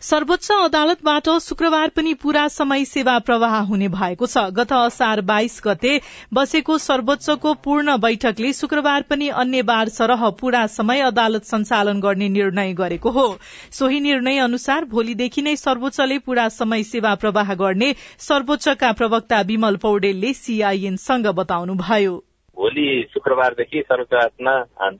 सर्वोच्च 0.00 0.50
अदालतबाट 0.52 1.28
शुक्रबार 1.40 1.88
पनि 1.88 2.12
पूरा 2.14 2.46
समय 2.48 2.84
सेवा 2.84 3.18
प्रवाह 3.18 3.54
हुने 3.60 3.88
भएको 3.88 4.26
छ। 4.26 4.38
गत 4.52 4.72
असार 4.72 5.20
बाइस 5.20 5.60
गते 5.64 6.00
बसेको 6.34 6.76
सर्वोच्चको 6.78 7.54
पूर्ण 7.54 7.96
बैठकले 7.96 8.52
शुक्रबार 8.52 9.02
पनि 9.02 9.28
अन्य 9.28 9.62
बार 9.62 9.88
सरह 9.88 10.28
पूरा 10.40 10.66
समय 10.66 11.00
अदालत 11.00 11.44
सञ्चालन 11.44 12.00
गर्ने 12.00 12.28
निर्णय 12.28 12.72
गरेको 12.74 13.10
हो। 13.10 13.26
सोही 13.72 14.00
निर्णय 14.00 14.38
अनुसार 14.38 14.84
भोलिदेखि 14.84 15.42
नै 15.42 15.56
सर्वोच्चले 15.56 16.18
पूरा 16.18 16.48
समय 16.48 16.82
सेवा 16.82 17.14
प्रवाह 17.14 17.54
गर्ने 17.54 17.94
सर्वोच्चका 18.18 18.92
प्रवक्ता 18.92 19.40
विमल 19.40 19.76
पौडेलले 19.76 20.32
सीआईएनसँग 20.34 21.26
बताउनुभयो। 21.34 22.22
भोलि 22.56 22.86
शुक्रबारदेखि 23.12 23.80
सर्वोच्च 23.88 24.40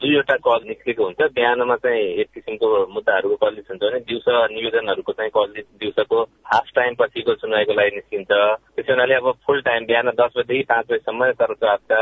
दुईवटा 0.03 0.37
कल 0.47 0.61
निस्केको 0.69 1.05
हुन्छ। 1.05 1.21
बिहानमा 1.35 1.77
चाहिँ 1.77 2.03
एक 2.21 2.29
किसिमको 2.35 2.69
मुद्दाहरूको 2.95 3.37
कल 3.43 3.55
हुन्छ 3.71 3.83
भने 3.83 4.01
दिउँसो 4.09 4.33
निवेदनहरूको 4.55 5.13
चाहिँ 5.13 5.31
कल 5.37 5.53
दिउँसोको 5.81 6.23
हाफ 6.53 6.67
टाइम 6.77 6.95
पछिको 7.01 7.35
सुनवाईको 7.35 7.73
लागि 7.73 7.97
निस्किन्छ। 7.97 8.31
त्यसो 8.31 8.93
हुनाले 8.93 9.15
अब 9.15 9.31
फुल 9.47 9.61
टाइम 9.69 9.87
बिहान 9.87 10.11
दस 10.21 10.33
बजेदेखि 10.37 10.67
पाँच 10.71 10.85
बजीसम्म 10.91 11.31
सर्वोच्चका 11.41 12.01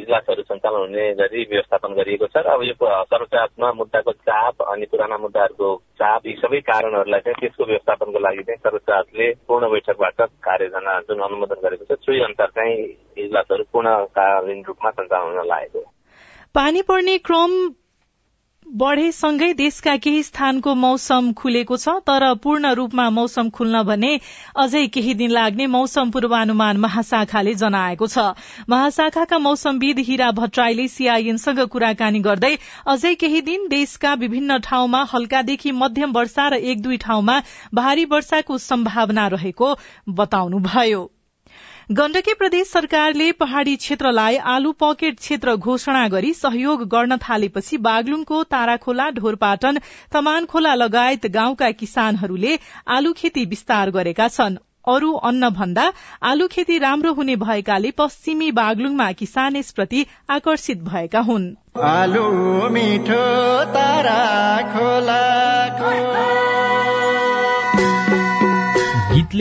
इजलासहरू 0.00 0.42
सञ्चालन 0.42 0.80
हुने 0.80 1.04
गरी 1.20 1.44
व्यवस्थापन 1.50 1.94
गरिएको 2.00 2.26
छ। 2.26 2.36
र 2.36 2.48
अब 2.56 2.62
यो 2.62 2.74
सर्वोच्चमा 2.80 3.72
मुद्दाको 3.72 4.12
चाप 4.24 4.62
अनि 4.72 4.86
पुराना 4.86 5.16
मुद्दाहरूको 5.18 5.68
चाप 5.96 6.26
यी 6.26 6.34
सबै 6.40 6.60
कारणहरूलाई 6.68 7.20
चाहिँ 7.20 7.40
त्यसको 7.40 7.64
व्यवस्थापनको 7.64 8.18
लागि 8.18 8.42
चाहिँ 8.42 8.60
सर्वोच्चले 8.64 9.26
पूर्ण 9.48 9.70
बैठकबाट 9.72 10.20
कार्यजना 10.46 10.98
जुन 11.08 11.20
अनुमोदन 11.20 11.60
गरेको 11.64 11.84
छ 11.84 11.98
सोही 11.98 12.20
अनुसार 12.22 12.50
चाहिँ 12.56 12.74
इजलासहरू 13.16 13.64
पूर्णकालीन 13.72 14.62
रूपमा 14.66 14.85
सञ्चालन 14.90 15.36
हुन 15.36 15.46
लागेको 15.46 15.84
पानी 16.54 16.82
पर्ने 16.82 17.18
क्रम 17.20 17.58
बढ़ेसँगै 18.66 19.52
देशका 19.52 19.96
केही 19.96 20.22
स्थानको 20.22 20.74
मौसम 20.74 21.32
खुलेको 21.32 21.76
छ 21.76 21.92
तर 22.00 22.24
पूर्ण 22.42 22.72
रूपमा 22.74 23.08
मौसम 23.10 23.50
खुल्न 23.50 23.82
भने 23.82 24.10
अझै 24.56 24.86
केही 24.86 25.14
दिन 25.14 25.30
लाग्ने 25.30 25.66
मौसम 25.66 26.10
पूर्वानुमान 26.10 26.76
महाशाखाले 26.76 27.54
जनाएको 27.54 28.06
छ 28.06 28.26
महाशाखाका 28.68 29.38
मौसमविद 29.38 29.98
हिरा 29.98 30.30
भट्टराईले 30.32 30.88
सीआईएनसँग 30.88 31.64
कुराकानी 31.68 32.20
गर्दै 32.20 32.54
अझै 32.86 33.14
केही 33.14 33.40
दिन 33.42 33.68
देशका 33.68 34.14
विभिन्न 34.18 34.58
ठाउँमा 34.60 35.06
हल्कादेखि 35.12 35.72
मध्यम 35.78 36.12
वर्षा 36.12 36.48
र 36.48 36.62
एक 36.66 36.82
दुई 36.82 36.96
ठाउँमा 37.00 37.42
भारी 37.74 38.04
वर्षाको 38.10 38.58
सम्भावना 38.64 39.28
रहेको 39.28 39.74
बताउनुभयो 40.16 41.10
गण्डकी 41.90 42.32
प्रदेश 42.34 42.68
सरकारले 42.68 43.32
पहाड़ी 43.32 43.76
क्षेत्रलाई 43.76 44.36
आलु 44.52 44.70
पकेट 44.72 45.18
क्षेत्र 45.18 45.54
घोषणा 45.54 46.06
गरी 46.08 46.32
सहयोग 46.34 46.82
गर्न 46.88 47.16
थालेपछि 47.16 47.76
बागलुङको 47.78 48.42
ताराखोला 48.44 49.08
ढोरपाटन 49.10 49.78
तमानखोला 50.12 50.74
लगायत 50.74 51.26
गाउँका 51.26 51.70
किसानहरूले 51.70 52.58
आलु 52.88 53.12
खेती 53.12 53.44
विस्तार 53.44 53.90
गरेका 53.90 54.28
छन्। 54.28 54.56
अरू 54.88 55.12
अन्न 55.30 55.50
भन्दा 55.50 55.84
आलु 56.22 56.48
खेती 56.48 56.78
राम्रो 56.78 57.12
हुने 57.12 57.36
भएकाले 57.36 57.90
पश्चिमी 57.90 58.50
बागलुङमा 58.52 59.10
किसान 59.12 59.56
यसप्रति 59.56 60.06
आकर्षित 60.30 60.82
भएका 60.82 61.20
हुन्। 61.20 61.46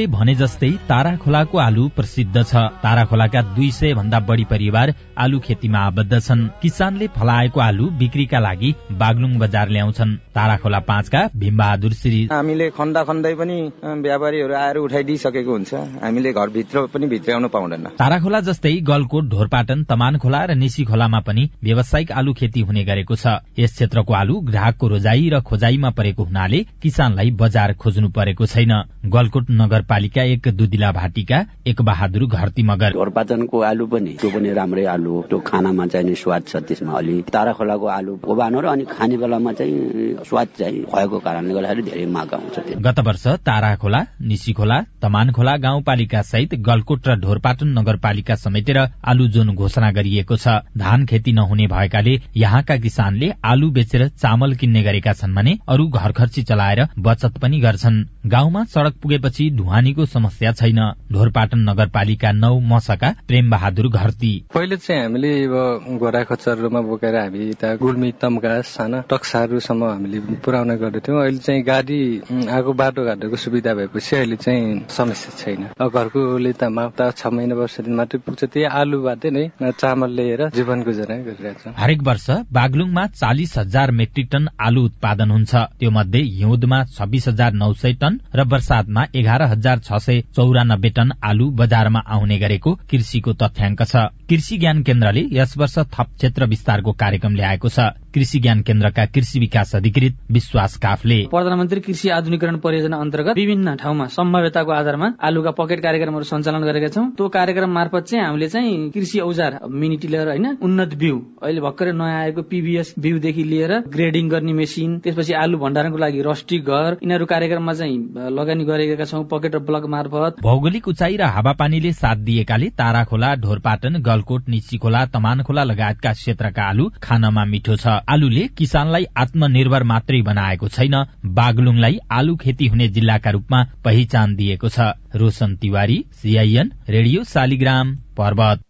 भने 0.08 0.36
जस्तै 0.36 0.72
तारा 0.90 1.16
खोलाको 1.18 1.58
आलु 1.58 1.88
प्रसिद्ध 1.96 2.44
छ। 2.44 2.56
तारा 2.84 3.04
खोलाका 3.06 3.42
दुई 3.56 3.70
सय 3.72 3.94
भन्दा 3.94 4.20
बढ़ी 4.20 4.44
परिवार 4.46 4.94
आलु 5.18 5.40
खेतीमा 5.40 5.80
आबद्ध 5.80 6.20
छन्। 6.20 6.48
किसानले 6.62 7.08
फलाएको 7.16 7.60
आलु 7.62 7.90
बिक्रीका 8.00 8.40
लागि 8.40 8.74
बागलुङ 8.92 9.38
बजार 9.40 9.70
ल्याउँछन्। 9.70 10.16
तारा 10.36 10.58
खोला 10.58 10.80
पाँचका 10.82 11.22
भीमबहादुर 11.36 11.94
श्री 11.94 12.20
हामीले 12.32 12.70
खन्दा 12.78 13.04
खन्दै 13.04 13.34
पनि 13.36 13.58
व्यापारीहरू 14.02 14.54
आएर 14.56 14.78
उठाइदिइसकेको 14.78 15.52
हुन्छ। 15.52 15.74
हामीले 16.04 16.34
घरभित्र 16.34 16.86
पनि 16.94 17.08
भित्राउन 17.08 17.48
पाउँदैन। 17.48 17.86
तारा 17.98 18.20
खोला 18.20 18.40
जस्तै 18.42 18.74
गलकोट 18.84 19.30
ढोरपाटन 19.30 19.84
तमान 19.90 20.18
खोला 20.18 20.44
र 20.46 20.56
निसी 20.56 20.84
खोलामा 20.86 21.20
पनि 21.28 21.50
व्यावसायिक 21.64 22.12
आलु 22.12 22.34
खेती 22.34 22.62
हुने 22.62 22.84
गरेको 22.86 23.16
छ। 23.16 23.40
यस 23.60 23.74
क्षेत्रको 23.74 24.14
आलु 24.14 24.36
ग्राहकको 24.50 24.88
रोजाई 24.88 25.30
र 25.34 25.40
खोजाईमा 25.42 25.90
परेको 25.98 26.24
हुनाले 26.24 26.60
किसानलाई 26.82 27.32
बजार 27.40 27.74
खोज्नु 27.76 28.10
परेको 28.10 28.46
छैन। 28.46 28.74
गलकोट 29.06 29.46
नगर 29.52 29.82
नगरपालिका 29.96 30.24
एक 30.24 30.48
दुदिला 30.56 30.92
भाटीका 30.92 31.38
एक 31.68 31.82
बहादुर 31.82 32.26
घरती 32.28 32.64
मगर। 32.64 32.92
ढोरपाचनको 32.94 33.60
आलु 33.64 33.86
पनि 33.88 34.12
त्यो 34.20 34.30
पनि 34.30 34.52
राम्रै 34.54 34.86
आलु 34.86 35.22
त्यो 35.30 35.40
खानामा 35.40 35.86
चाहिँ 35.88 36.16
स्वाद 36.16 36.44
छ 36.48 36.56
त्यसमा 36.68 36.92
अलि। 36.92 37.16
तारा 37.32 37.54
खोलाको 37.56 37.88
आलु 37.88 38.12
ओबानो 38.28 38.60
र 38.60 38.66
अनि 38.68 38.86
खाने 38.92 39.18
बेलामा 39.18 39.52
चाहिँ 39.56 40.28
स्वाद 40.28 40.48
चाहिँ 40.60 40.82
भएको 40.92 41.20
कारणले 41.20 41.54
गर्दाखेरि 41.54 41.84
धेरै 41.88 42.06
माग 42.12 42.34
आउँछ 42.34 42.56
गत 42.78 43.00
वर्ष 43.08 43.26
तारा 43.48 43.76
खोला 43.80 44.02
निसी 44.22 44.54
खोला 44.54 44.78
तमान 45.02 45.32
खोला 45.32 45.56
गाउँपालिका 45.64 46.22
सहित 46.24 46.56
गलकोट 46.60 47.08
र 47.08 47.16
ढोरपाटन 47.24 47.68
नगरपालिका 47.80 48.36
समेटेर 48.36 48.78
आलु 49.02 49.28
जोन 49.32 49.56
घोषणा 49.56 49.92
गरिएको 49.92 50.36
छ। 50.36 50.60
धान 50.76 51.06
खेती 51.06 51.32
नहुने 51.32 51.68
भएकाले 51.68 52.20
यहाँका 52.36 52.76
किसानले 52.78 53.32
आलु 53.44 53.72
बेचेर 53.72 54.08
चामल 54.12 54.56
किन्ने 54.60 54.84
गरेका 54.84 55.14
छन् 55.14 55.36
भने 55.36 55.58
अरू 55.68 55.88
घर 55.88 56.12
खर्ची 56.12 56.44
चलाएर 56.44 56.86
बचत 57.00 57.38
पनि 57.42 57.60
गर्छन्। 57.60 58.04
गाउँमा 58.28 58.64
सड़क 58.66 58.94
पुगेपछि 59.02 59.50
धुवानीको 59.76 60.06
समस्या 60.08 60.52
छैन। 60.56 60.80
ढोरपाटन 61.12 61.60
नगरपालिका 61.70 62.32
नौ 62.32 62.60
मसका 62.64 63.10
प्रेम 63.28 63.50
बहादुर 63.52 63.88
घरती। 63.92 64.32
पहिले 64.56 64.78
चाहिँ 64.78 65.02
हामीले 65.02 65.32
अब 65.46 66.00
गोरा 66.00 66.22
खचरहरूमा 66.24 66.82
बोकेर 66.82 67.16
हामी 67.16 67.50
यता 67.50 67.76
गुल्मी 67.76 68.12
तम्का 68.16 68.54
साना 68.64 69.00
टक्साहरूसम्म 69.12 69.84
हामीले 69.84 70.20
पुर्याउने 70.40 70.76
गर्दथ्यौँ। 70.80 71.20
अहिले 71.22 71.40
चाहिँ 71.44 71.64
गाडी 71.68 72.00
आएको 72.48 72.72
बाटोघाटोको 72.72 73.36
सुविधा 73.36 73.74
भएपछि 73.76 74.16
अहिले 74.16 74.36
चाहिँ 74.40 74.88
समस्या 74.88 75.32
छैन। 75.44 75.64
घरकोले 75.76 76.52
त 76.56 76.72
माउता 76.72 77.12
छ 77.12 77.36
महिना 77.36 77.56
वर्ष 77.60 77.76
दिन 77.84 77.96
मात्रै 78.00 78.20
पुग्छ 78.24 78.44
त्यही 78.48 78.66
आलुबाटै 78.80 79.30
नै 79.30 79.76
चामल 79.76 80.10
लिएर 80.16 80.42
जीवन 80.56 80.88
गुजरा 80.88 81.16
गरिरहेको 81.28 81.60
छ। 81.60 81.76
हरेक 81.76 82.00
वर्ष 82.08 82.28
बागलुङमा 82.48 83.06
चालिस 83.12 83.58
हजार 83.58 83.92
मेट्रिक 83.92 84.32
टन 84.32 84.48
आलु 84.56 84.86
उत्पादन 84.88 85.30
हुन्छ। 85.36 85.54
त्यो 85.80 85.92
मध्ये 85.92 86.24
हिउँदमा 86.40 86.84
छब्बिस 86.96 87.28
हजार 87.28 87.52
नौ 87.60 87.72
सय 87.76 87.94
टन 88.00 88.20
र 88.32 88.48
वर्षातमा 88.48 89.06
एघार 89.16 89.42
हजार 89.44 89.64
छ 89.66 89.98
सय 89.98 90.22
चौरानब्बे 90.36 90.90
टन 90.90 91.12
आलु 91.24 91.50
बजारमा 91.52 92.00
आउने 92.08 92.38
गरेको 92.40 92.74
कृषिको 92.92 93.34
तथ्याङ्क 93.34 93.84
छ। 93.84 93.96
कृषि 94.30 94.58
ज्ञान 94.58 94.82
केन्द्रले 94.84 95.22
यस 95.32 95.54
वर्ष 95.58 95.78
थप 95.94 96.08
क्षेत्र 96.16 96.46
विस्तारको 96.46 96.92
कार्यक्रम 96.94 97.36
ल्याएको 97.36 97.70
छ। 97.70 97.80
कृषि 98.16 98.40
ज्ञान 98.40 98.62
केन्द्रका 98.62 99.06
कृषि 99.06 99.40
विकास 99.40 99.76
अधिकृत 99.76 100.16
विश्वास 100.32 100.76
काफले। 100.78 101.18
प्रधानमन्त्री 101.32 101.80
कृषि 101.82 102.10
आधुनिकरण 102.10 102.58
परियोजना 102.58 102.98
अन्तर्गत 102.98 103.36
विभिन्न 103.38 103.76
ठाउँमा 103.76 104.06
सम्भाव्यताको 104.16 104.72
आधारमा 104.72 105.08
आलुका 105.22 105.52
पकेट 105.52 105.80
कार्यक्रमहरू 105.84 106.24
सञ्चालन 106.24 106.64
गरेका 106.64 106.88
छौँ। 106.96 107.06
त्यो 107.18 107.28
कार्यक्रम 107.30 107.70
मार्फत 107.70 108.04
चाहिँ 108.10 108.26
हामीले 108.26 108.48
चाहिँ 108.50 108.90
कृषि 108.92 109.20
औजार 109.20 109.60
मिनी 109.70 109.98
टिलर 109.98 110.28
होइन 110.28 110.48
उन्नत 110.58 110.96
बिउ 110.96 111.20
अहिले 111.44 111.62
भर्खरै 111.62 111.92
नयाँ 111.94 112.22
आएको 112.22 112.42
पिबिएस 112.50 112.94
बिउदेखि 112.98 113.44
लिएर 113.44 113.74
ग्रेडिङ 113.94 114.30
गर्ने 114.30 114.54
मेसिन 114.54 114.98
त्यसपछि 115.06 115.34
आलु 115.36 115.58
भण्डारणको 115.60 115.98
लागि 115.98 116.22
रस्टी 116.26 116.60
घर 116.64 116.98
यिनीहरू 117.04 117.26
कार्यक्रममा 117.26 117.74
चाहिँ 117.74 118.00
लगानी 118.32 118.64
गरेका 118.66 119.06
छौँ 119.06 119.24
पकेट 119.28 119.56
र 119.56 119.60
ब्लक 119.70 119.86
मार्फत। 119.92 120.42
भौगोलिक 120.42 120.88
उचाइ 120.88 121.18
र 121.18 121.30
हावापानीले 121.36 121.94
साथ 121.94 122.26
दिएकाले 122.26 122.70
तारा 122.80 123.04
खोला 123.12 123.36
ढोरपाटन 123.44 124.02
गलकोट 124.16 124.50
निची 124.50 124.78
खोला 124.80 125.06
तमान 125.14 125.44
खोला 125.44 125.64
लगायतका 125.66 126.12
क्षेत्रका 126.14 126.64
आलु 126.66 126.90
खानमा 127.04 127.46
मिठो 127.46 127.76
छ। 127.76 128.00
आलुले 128.08 128.48
किसानलाई 128.58 129.06
आत्मनिर्भर 129.18 129.84
मात्रै 129.84 130.22
बनाएको 130.24 130.68
छैन। 130.70 130.96
बागलुङलाई 131.36 131.98
आलु 132.12 132.36
खेती 132.38 132.68
हुने 132.68 132.88
जिल्लाका 132.90 133.32
रूपमा 133.32 133.64
पहिचान 133.84 134.36
दिएको 134.36 134.70
छ। 134.70 134.80
Roshan 135.16 135.56
Tiwari 135.58 135.98
CIN 136.14 136.72
radio 136.90 137.24
Shaligram 137.24 137.96
Parbat. 138.18 138.62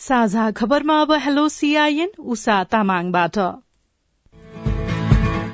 साझा 0.00 0.50
खबरमा 0.50 1.00
अब 1.00 1.12
हेलो 1.24 1.48
सीआईएन 1.48 2.10
उषा 2.26 2.62
तामाङबाट। 2.64 3.38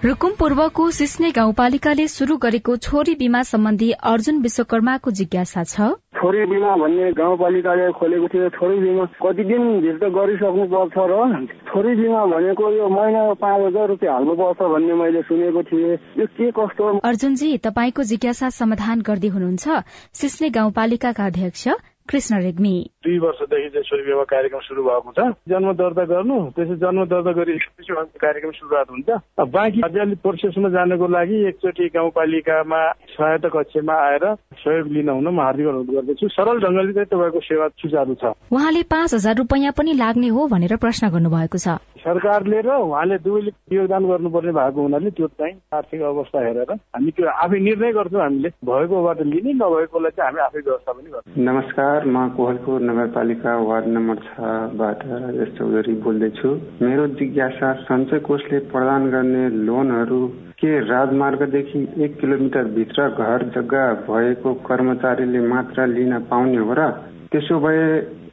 रुकुम 0.04 0.32
पूर्वको 0.38 0.90
सिस्ने 0.90 1.30
गाउँपालिकाले 1.30 2.06
शुरू 2.08 2.36
गरेको 2.36 2.76
छोरी 2.78 3.14
बिमा 3.14 3.42
सम्बन्धी 3.42 3.90
अर्जुन 4.10 4.38
विश्वकर्माको 4.38 5.10
जिज्ञासा 5.10 5.64
छ। 5.64 5.88
छोरी 6.18 6.44
बिमा 6.50 6.76
भन्ने 6.76 7.12
गाउँपालिकाले 7.14 7.90
खोलेको 7.94 8.26
थियो 8.28 8.48
छोरी 8.58 8.78
बिमा 8.78 9.04
कति 9.22 9.44
दिनभित्र 9.44 10.08
गरिसक्नु 10.10 10.64
पर्छ 10.66 10.96
र 10.98 11.46
छोरी 11.70 11.94
बिमा 11.94 12.24
भनेको 12.26 12.64
यो 12.74 12.88
महिनामा 12.88 13.34
पाँच 13.38 13.60
हजार 13.66 13.86
रुपियाँ 13.88 14.14
हाल्नुपर्छ 14.14 14.58
भन्ने 14.74 14.94
मैले 14.94 15.22
सुनेको 15.22 15.62
थिएँ। 15.62 15.94
यो 16.18 16.26
के 16.26 16.50
कस्तो? 16.50 16.84
अर्जुनजी 17.06 17.50
तपाईँको 17.58 18.02
जिज्ञासा 18.02 18.48
समाधान 18.50 19.00
गर्दै 19.00 19.28
हुनुहुन्छ। 19.28 19.66
सिस्ने 20.12 20.50
गाउँपालिकाका 20.50 21.26
अध्यक्ष 21.26 21.68
कृष्ण 22.10 22.40
रेग्मी। 22.42 22.74
दुई 23.04 23.18
वर्षदेखि 23.18 23.68
चाहिँ 23.68 24.04
विवाह 24.04 24.24
कार्यक्रम 24.24 24.60
सुरु 24.60 24.82
भएको 24.82 25.12
छ। 25.12 25.20
जन्म 25.48 25.72
दर्ता 25.80 26.04
गर्नु 26.04 26.38
त्यसै 26.56 26.76
जन्म 26.82 27.04
दर्ता 27.04 27.32
गरिसकेपछि 27.38 27.92
कार्यक्रम 28.18 28.50
सुरुवात 28.50 28.86
हुन्छ। 28.90 29.08
बाँकी 29.48 29.80
अझै 29.80 30.04
प्रोसेसमा 30.24 30.68
जानको 30.68 31.06
लागि 31.08 31.36
एकचोटि 31.48 31.88
गाउँपालिकामा 31.94 32.80
सहायता 33.14 33.48
कक्षमा 33.48 33.94
आएर 34.08 34.24
सहयोग 34.64 34.86
लिन 34.88 35.08
हुन 35.08 35.28
म 35.28 35.40
हार्दिक 35.40 35.66
अनुरोध 35.66 35.90
गर्दछु। 35.94 36.28
सरल 36.28 36.56
ढंगले 36.64 36.92
चाहिँ 36.92 37.10
तपाईँको 37.12 37.40
सेवा 37.40 37.68
सुचारू 37.76 38.14
छ। 38.14 38.24
उहाँले 38.52 38.82
पाँच 38.82 39.14
हजार 39.14 39.34
रुपियाँ 39.36 39.72
पनि 39.72 39.92
लाग्ने 39.94 40.28
हो 40.28 40.46
भनेर 40.48 40.76
प्रश्न 40.76 41.08
गर्नुभएको 41.10 41.58
छ। 41.58 41.68
सरकारले 41.98 42.60
र 42.60 42.70
उहाँले 42.78 43.18
दुवैले 43.18 43.50
योगदान 43.76 44.02
गर्नुपर्ने 44.08 44.52
भएको 44.52 44.80
हुनाले 44.82 45.10
त्यो 45.10 45.26
चाहिँ 45.38 45.54
आर्थिक 45.74 46.02
अवस्था 46.02 46.38
हेरेर 46.46 46.72
हामी 46.72 47.10
त्यो 47.10 47.28
आफै 47.44 47.58
निर्णय 47.58 47.92
गर्छौँ 47.92 48.22
हामीले। 48.22 48.48
भएकोबाट 48.64 49.20
लिने 49.32 49.52
नभएकोलाई 49.58 50.12
चाहिँ 50.16 50.28
हामी 50.28 50.40
आफै 50.46 50.60
व्यवस्था 50.60 50.92
पनि 50.92 51.10
गर्छौँ। 51.10 51.44
नमस्कार 51.44 52.06
म 52.06 52.28
कोहलपुर 52.36 52.80
नगरपालिका 52.88 53.56
वार्ड 53.68 53.86
नम्बर 53.96 54.16
छबाट 54.26 54.98
राजेश 55.12 55.48
चौधरी 55.58 55.94
बोल्दैछु। 56.04 56.50
मेरो 56.82 57.06
जिज्ञासा 57.18 57.72
सञ्चय 57.86 58.18
कोषले 58.28 58.58
प्रदान 58.72 59.10
गर्ने 59.10 59.48
लोनहरू 59.66 60.20
के 60.58 60.70
राजमार्गदेखि 60.84 61.80
एक 62.04 62.18
किलोमिटर 62.20 62.64
भित्र 62.76 63.08
घर 63.10 63.42
जग्गा 63.56 63.84
भएको 64.06 64.54
कर्मचारीले 64.68 65.40
मात्र 65.46 65.86
लिन 65.86 66.18
पाउने 66.30 66.58
हो 66.58 66.74
र 66.78 66.88
त्यसो 67.32 67.58
भए 67.60 67.84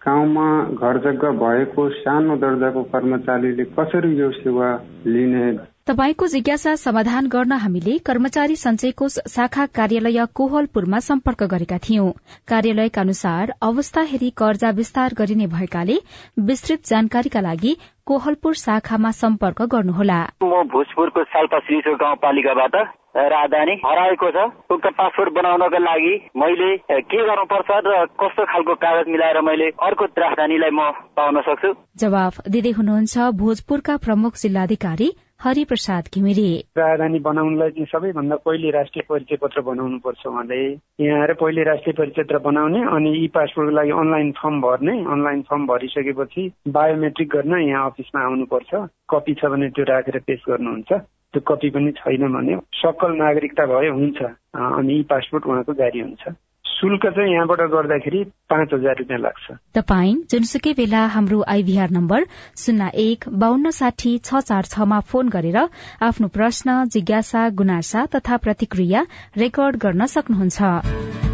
गाउँमा 0.08 0.48
घर 0.64 0.98
जग्गा 0.98 1.30
भएको 1.32 1.90
सानो 1.90 2.36
दर्जाको 2.36 2.82
कर्मचारीले 2.84 3.64
कसरी 3.64 4.18
यो 4.20 4.32
सेवा 4.32 4.68
लिने? 5.06 5.46
तपाईँको 5.88 6.28
जिज्ञासा 6.28 6.76
समाधान 6.76 7.28
गर्न 7.28 7.52
हामीले 7.52 7.98
कर्मचारी 7.98 8.56
सञ्चय 8.56 8.92
कोष 8.92 9.18
शाखा 9.30 9.66
कार्यालय 9.66 10.26
कोहलपुरमा 10.34 11.00
सम्पर्क 11.00 11.44
गरेका 11.44 11.78
थियौं। 11.78 12.12
कार्यालयका 12.48 13.02
अनुसार 13.02 13.54
अवस्था 13.62 14.02
हेरी 14.02 14.30
कर्जा 14.30 14.70
विस्तार 14.70 15.14
गरिने 15.18 15.48
भएकाले 15.48 15.98
विस्तृत 16.40 16.86
जानकारीका 16.86 17.42
लागि 17.42 17.76
कोहलपुर 18.06 18.54
शाखामा 18.54 19.12
सम्पर्क 19.12 19.62
गर्नुहोला। 19.62 20.20
म 20.44 20.64
भोजपुरको 20.74 21.24
साल्पा 21.24 21.60
गाउँपालिकाबाट 21.96 22.76
राजधानी 23.16 23.74
हराएको 23.86 24.30
छ। 24.32 24.38
उक्त 24.72 24.88
पासपोर्ट 25.00 25.34
बनाउनको 25.34 25.80
लागि 25.80 26.14
मैले 26.36 26.70
के 27.08 27.20
गर्नुपर्छ 27.28 27.70
र 27.88 28.06
कस्तो 28.20 28.44
खालको 28.46 28.74
कागज 28.76 29.08
मिलाएर 29.08 29.42
मैले 29.42 29.68
अर्को 29.88 30.06
राजधानीलाई 30.20 30.72
म 30.76 30.92
पाउन 31.16 31.42
सक्छु? 31.48 31.74
जवाफ 31.96 32.34
दिँदै 32.52 32.72
हुनुहुन्छ 32.76 33.16
भोजपुरका 33.40 33.96
प्रमुख 34.06 34.36
जिल्लाधिकारी 34.36 35.10
हरिप्रसाद 35.44 36.04
घिमिरे। 36.16 36.52
राजधानी 36.78 37.20
बनाउनलाई 37.20 37.70
चाहिँ 37.72 37.88
सबैभन्दा 37.92 38.36
पहिले 38.46 38.70
राष्ट्रिय 38.72 39.04
परिचय 39.10 39.36
पत्र 39.42 39.62
बनाउनु 39.62 39.98
पर्छ 40.04 40.26
उहाँले। 40.28 40.60
यहाँ 41.04 41.20
आएर 41.22 41.34
पहिले 41.40 41.64
राष्ट्रिय 41.72 41.94
परिचय 41.96 42.24
पत्र 42.24 42.40
बनाउने 42.44 42.82
अनि 42.96 43.12
ई 43.24 43.28
पासपोर्टको 43.36 43.76
लागि 43.76 43.92
अनलाइन 44.04 44.32
फर्म 44.40 44.62
भर्ने 44.62 44.96
अनलाइन 45.16 45.42
फर्म 45.50 45.66
भरिसकेपछि 45.68 46.44
बायोमेट्रिक 46.68 47.30
गर्न 47.36 47.60
यहाँ 47.68 47.90
अफिसमा 47.90 48.24
आउनुपर्छ। 48.28 48.72
कपी 49.12 49.34
छ 49.40 49.52
भने 49.52 49.70
त्यो 49.76 49.84
राखेर 49.92 50.20
पेश 50.28 50.42
गर्नुहुन्छ। 50.50 51.04
त्यो 51.36 51.44
कपी 51.48 51.70
पनि 51.76 51.92
छैन 52.00 52.28
भने 52.34 52.58
सकल 52.80 53.12
नागरिकता 53.20 53.66
भए 53.68 53.90
हुन्छ। 53.92 54.20
अनि 54.56 55.02
पासपोर्ट 55.10 55.46
उहाँको 55.46 55.74
जारी 55.76 56.00
हुन्छ। 56.00 56.36
शुल्क 56.66 57.06
चाहिँ 57.08 57.34
यहाँबाट 57.34 57.62
गर्दाखेरि 57.72 58.24
पाँच 58.52 58.74
हजार 58.74 58.96
रुपियाँ 59.00 59.20
लाग्छ। 59.20 59.56
तपाई 59.76 60.14
जुनसुकै 60.32 60.74
बेला 60.74 61.06
हाम्रो 61.08 61.44
आइभीआर 61.48 61.90
नम्बर 61.90 62.26
शून्य 62.58 62.90
एक 63.04 63.30
बान्न 63.44 63.72
साठी 63.72 64.18
छ 64.20 64.44
चार 64.48 64.64
छमा 64.74 65.00
फोन 65.12 65.30
गरेर 65.30 65.60
आफ्नो 66.04 66.28
प्रश्न 66.36 66.84
जिज्ञासा 66.92 67.48
गुनासा 67.60 68.06
तथा 68.16 68.38
प्रतिक्रिया 68.38 69.06
रेकर्ड 69.38 69.76
गर्न 69.78 70.06
सक्नुहुन्छ। 70.16 71.25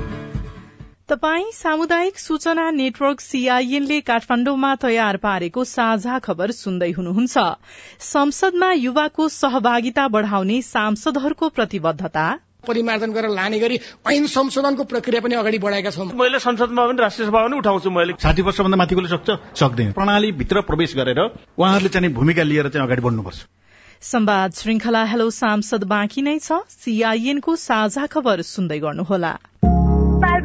तपाई 1.11 1.43
सामुदायिक 1.53 2.19
सूचना 2.19 2.69
नेटवर्क 2.71 3.21
सीआईएनले 3.21 3.99
काठमाण्डुमा 4.01 4.75
तयार 4.75 5.17
पारेको 5.17 5.63
साझा 5.63 6.19
खबर 6.19 6.51
सुन्दै 6.51 6.91
हुनुहुन्छ। 6.91 7.43
संसदमा 7.99 8.71
युवाको 8.73 9.27
सहभागिता 9.29 10.07
बढ़ाउने 10.07 10.61
सांसदहरूको 10.61 11.49
प्रतिबद्धता। 11.49 12.23
परिमार्जन 12.67 13.11
गरेर 13.11 13.29
लाने 13.29 13.59
गरी 13.59 13.79
ऐन 14.07 14.27
संशोधनको 14.27 14.83
प्रक्रिया 14.83 15.21
पनि 15.21 15.35
अगाडि 15.35 15.59
बढाएका 15.59 15.91
छौँ। 15.91 16.05
मैले 16.15 16.39
संसदमा 16.39 16.87
पनि 16.87 17.01
राष्ट्रिय 17.01 17.27
सभा 17.27 17.43
पनि 17.43 17.57
उठाउँछु 17.57 17.89
मैले। 17.91 18.13
साठी 18.15 18.41
वर्षभन्दा 18.41 18.77
माथिकोले 18.77 19.09
सक्छ? 19.09 19.29
सक्दैन। 19.59 19.91
प्रणालीभित्र 19.91 20.61
प्रवेश 20.63 20.95
गरेर 20.95 21.19
उहाँहरूले 21.19 21.89
चाहिँ 21.89 22.13
भूमिका 22.13 22.43
लिएर 22.43 22.69
चाहिँ 22.69 22.87
अगाडि 22.87 23.01
बढ्नुपर्छ। 23.01 23.39
संवाद 24.01 24.51
श्रृंखला 24.53 25.03
हेलो 25.03 25.29
सांसद 25.29 25.83
बाँकी 25.91 26.21
नै 26.21 26.39
छ। 26.39 26.63
सीआईएनको 26.71 27.55
साझा 27.59 28.05
खबर 28.07 28.41
सुन्दै 28.47 28.79
गर्नुहोला। 28.79 29.37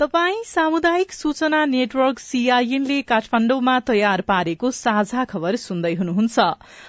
तपाई 0.00 0.34
सामुदायिक 0.46 1.12
सूचना 1.12 1.64
नेटवर्क 1.64 2.18
सीआईएनले 2.18 2.96
काठमाण्डुमा 3.02 3.76
तयार 3.80 4.22
पारेको 4.30 4.70
साझा 4.78 5.24
खबर 5.30 5.56
सुन्दै 5.62 5.92
हुनुहुन्छ। 5.94 6.48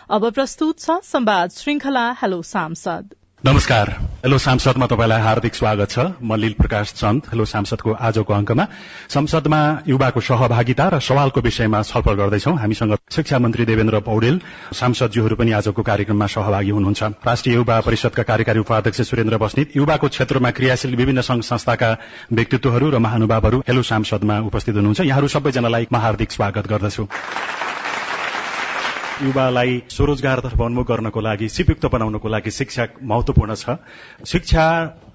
अब 0.09 0.29
प्रस्तुत 0.31 0.79
छ 0.79 0.97
संवाद 1.11 1.55
श्रृंखला 1.59 2.03
हेलो 2.21 2.41
सांसद। 2.49 3.16
नमस्कार। 3.43 3.89
हेलो 4.26 4.38
सांसदमा 4.38 4.86
तपाईँलाई 4.86 5.21
हार्दिक 5.21 5.56
स्वागत 5.56 5.89
छ। 5.89 6.00
म 6.21 6.36
लील 6.36 6.54
प्रकाश 6.58 6.93
चन्द। 6.93 7.21
हेलो 7.32 7.45
सांसदको 7.45 7.91
आजको 7.93 8.34
अङ्कमा। 8.34 8.65
संसदमा 9.13 9.60
युवाको 9.88 10.19
सहभागिता 10.19 10.88
र 10.89 11.00
सवालको 11.00 11.41
विषयमा 11.41 11.82
छलफल 11.86 12.13
गर्दैछौ। 12.17 12.54
हामीसँग 12.58 12.97
शिक्षा 13.13 13.38
मन्त्री 13.38 13.65
देवेन्द्र 13.65 14.00
पौडेल 14.10 14.41
सांसदज्यूहरू 14.73 15.36
पनि 15.38 15.52
आजको 15.54 15.82
कार्यक्रममा 15.86 16.28
सहभागी 16.28 16.69
हुनुहुन्छ। 16.69 17.04
राष्ट्रिय 17.30 17.56
युवा 17.56 17.80
परिषदका 17.86 18.23
कार्यकारी 18.26 18.60
उपाध्यक्ष 18.60 19.02
सुरेन्द्र 19.06 19.38
बस्नेत 19.38 19.78
युवाको 19.78 20.08
क्षेत्रमा 20.10 20.52
क्रियाशील 20.58 20.95
विभिन्न 20.97 21.21
संघ 21.21 21.41
संस्थाका 21.45 21.89
व्यक्तित्वहरू 22.34 22.89
र 22.89 22.97
महानुभावहरू 22.97 23.63
हेलो 23.69 23.82
सांसदमा 23.86 24.39
उपस्थित 24.50 24.76
हुनुहुन्छ। 24.76 25.02
यहाँहरू 25.02 25.28
सबैजनालाई 25.30 25.88
म 25.93 25.95
हार्दिक 25.95 26.32
स्वागत 26.32 26.67
गर्दछु। 26.67 27.06
युवालाई 29.21 29.82
स्वरोजगारतर्फ 29.89 30.60
उन्मुख 30.62 30.88
गर्नको 30.88 31.21
लागि 31.21 31.47
सिपयुक्त 31.49 31.86
बनाउनको 31.89 32.27
लागि 32.30 32.51
शिक्षा 32.51 32.88
महत्वपूर्ण 33.03 33.56
छ। 33.56 33.77
शिक्षा 34.25 34.65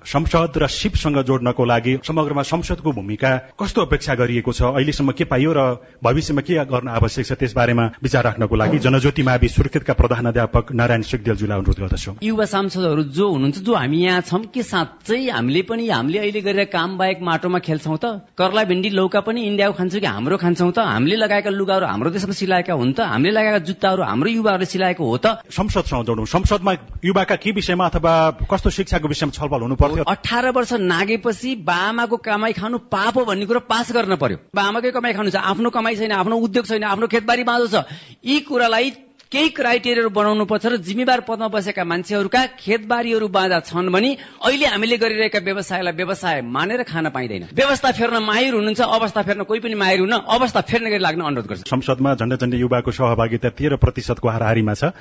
संसद 0.05 0.59
र 0.59 0.67
सिपसँग 0.69 1.19
जोड्नको 1.23 1.65
लागि 1.65 1.99
समग्रमा 2.07 2.43
संसदको 2.43 2.93
भूमिका 2.93 3.31
कस्तो 3.61 3.81
अपेक्षा 3.83 4.15
गरिएको 4.15 4.53
छ? 4.53 4.63
अहिलेसम्म 4.63 5.13
के 5.13 5.25
पाइयो 5.25 5.53
र 5.53 5.61
भविष्यमा 6.05 6.43
के 6.43 6.55
गर्न 6.65 6.89
आवश्यक 6.89 7.27
छ 7.27 7.33
त्यस 7.39 7.53
बारेमा 7.55 7.85
विचार 8.03 8.25
राख्नको 8.25 8.57
लागि 8.57 8.79
जनज्योति 8.79 9.23
मावि 9.23 9.49
सुर्खेतका 9.49 9.93
प्रधान 9.93 10.27
अध्यापक 10.27 10.73
नारायण 10.73 11.03
सिगदेलज्यूलाई 11.03 11.59
अनुरोध 11.59 11.79
गर्दछु। 11.81 12.13
युवा 12.23 12.45
सांसदहरू 12.45 13.03
जो 13.13 13.29
हुनुहुन्छ 13.31 13.59
जो 13.63 13.75
हामी 13.75 13.99
यहाँ 14.03 14.21
छौँ 14.27 14.43
के 14.55 14.63
साँच्चै 14.63 15.31
हामीले 15.31 15.63
पनि 15.71 15.89
हामीले 15.89 16.19
अहिले 16.19 16.41
गरेर 16.41 16.65
काम 16.73 16.99
बाहेक 16.99 17.23
माटोमा 17.23 17.59
खेल्छौँ 17.59 17.99
त? 18.03 18.05
कर्ला 18.39 18.65
भिन्डी 18.65 18.91
लौका 18.91 19.21
पनि 19.21 19.41
इन्डियाको 19.47 19.75
खान्छौँ 19.79 20.01
कि 20.01 20.07
हाम्रो 20.07 20.37
खान्छौँ 20.37 20.73
त? 20.73 20.79
हामीले 20.79 21.17
लगाएका 21.17 21.51
लुगाहरू 21.51 21.87
हाम्रो 21.87 22.11
देशमा 22.11 22.35
सिलाएका 22.35 22.75
हुन् 22.75 22.93
त? 22.93 23.01
हामीले 23.07 23.33
लगाएका 23.33 23.59
जुत्ताहरू 23.69 24.03
हाम्रो 24.03 24.31
युवाहरूले 24.31 24.67
सिलाएको 24.67 25.05
हो 25.05 25.17
त? 25.17 25.27
संसदसँग 25.51 26.05
जोडौँ। 26.07 26.27
संसदमा 26.27 26.73
युवाका 27.05 27.37
के 27.37 27.51
विषयमा 27.53 27.87
अथवा 27.87 28.13
कस्तो 28.51 28.71
शिक्षाको 28.71 29.09
विषयमा 29.09 29.33
छलफल 29.33 29.61
हुनु 29.63 29.77
पर्यो 29.77 29.92
अठार 30.01 30.51
वर्ष 30.51 30.73
नागेपछि 30.73 31.55
बाआमाको 31.69 32.17
कमाई 32.17 32.53
खानु 32.53 32.79
पाप 32.89 33.19
हो 33.19 33.25
भन्ने 33.25 33.47
कुरो 33.47 33.61
पास 33.69 33.93
गर्न 33.93 34.17
पर्यो। 34.17 34.39
बाआमाकै 34.55 34.91
कमाई 34.91 35.13
खानु 35.13 35.31
छ 35.31 35.37
आफ्नो 35.37 35.71
कमाई 35.71 35.97
छैन 35.97 36.13
आफ्नो 36.13 36.37
उद्योग 36.39 36.67
छैन 36.67 36.85
आफ्नो 36.85 37.07
खेतबारी 37.07 37.45
बाँझो 37.45 37.67
छ। 37.69 37.85
यी 38.25 38.41
कुरालाई 38.49 38.91
केही 39.33 39.49
क्राइटेरियाहरू 39.49 40.11
बनाउनु 40.13 40.45
पर्छ 40.45 40.67
र 40.67 40.77
जिम्मेवार 40.77 41.21
पदमा 41.25 41.49
बसेका 41.49 41.85
मान्छेहरूका 41.85 42.41
खेतबारीहरू 42.61 43.29
बाँझा 43.33 43.61
छन् 43.65 43.89
भने 43.89 44.11
अहिले 44.45 44.67
हामीले 44.69 44.97
गरिरहेका 45.01 45.41
व्यवसायलाई 45.41 45.95
व्यवसाय 45.97 46.41
मानेर 46.45 46.83
खान 46.85 47.09
पाइँदैन। 47.09 47.49
व्यवस्था 47.57 47.91
फेर्न 47.97 48.21
माहिर 48.21 48.53
हुनुहुन्छ 48.55 48.81
अवस्था 48.81 49.23
फेर्न 49.23 49.43
कोही 49.49 49.61
पनि 49.65 49.75
माहिर 49.75 50.01
हुन्न 50.01 50.21
अवस्था 50.37 50.61
फेर्न 50.61 50.85
गरी 50.85 51.01
लाग्न 51.01 51.21
अनुरोध 51.25 51.47
गर्छ। 51.49 51.65
संसदमा 51.65 52.15
झण्डै 52.21 52.37
झण्डै 52.37 52.59
युवाको 52.61 52.91
सहभागिता 52.93 53.49
तेह्र 53.57 53.77
प्रतिशतको 53.81 54.29
हाराहारीमा 54.29 54.75
छ। 54.75 54.93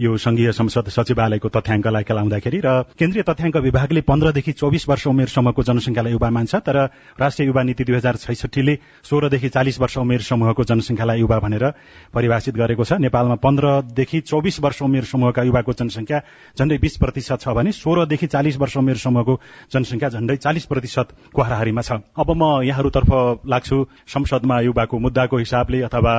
यो 0.00 0.16
संघीय 0.16 0.52
संसद 0.52 0.88
सचिवालयको 0.88 1.48
तथ्याङ्कलाई 1.50 2.02
केलाउँदाखेरि 2.06 2.58
र 2.62 2.68
केन्द्रीय 2.94 3.22
तथ्याङ्क 3.28 3.56
विभागले 3.58 4.00
पन्ध्रदेखि 4.06 4.52
चौबिस 4.52 4.88
वर्ष 4.88 5.06
उमेरसम्मको 5.06 5.62
जनसंख्यालाई 5.62 6.12
युवा 6.12 6.30
मान्छ 6.30 6.54
तर 6.62 6.76
राष्ट्रिय 7.18 7.46
युवा 7.48 7.62
नीति 7.62 7.84
दुई 7.84 7.96
हजार 7.96 8.16
छैसठीले 8.16 8.74
सोह्रदेखि 9.02 9.48
चालिस 9.48 9.78
वर्ष 9.80 9.98
उमेर 9.98 10.20
समूहको 10.22 10.64
जनसंख्यालाई 10.64 11.18
युवा 11.18 11.38
भनेर 11.38 11.64
परिभाषित 12.14 12.54
गरेको 12.54 12.84
छ। 12.84 12.92
नेपालमा 13.02 13.34
पन्ध्रदेखि 13.42 14.20
चौबिस 14.20 14.60
वर्ष 14.60 14.82
उमेर 14.82 15.04
समूहका 15.04 15.42
युवाको 15.42 15.72
जनसंख्या 15.74 16.18
झण्डै 16.58 16.78
बीस 16.78 16.96
प्रतिशत 17.02 17.42
छ 17.42 17.48
भने 17.58 17.72
सोह्रदेखि 17.74 18.26
चालिस 18.26 18.56
वर्ष 18.56 18.76
उमेर 18.78 18.96
समूहको 19.02 19.34
जनसंख्या 19.74 20.08
झण्डै 20.14 20.36
चालिस 20.36 20.64
प्रतिशतको 20.70 21.42
हाराहारीमा 21.42 21.82
छ। 21.82 21.98
अब 22.14 22.28
म 22.38 22.62
यहाँहरूतर्फ 22.62 23.10
लाग्छु 23.50 23.76
संसदमा 24.06 24.60
युवाको 24.60 24.98
मुद्दाको 24.98 25.36
हिसाबले 25.38 25.82
अथवा 25.90 26.14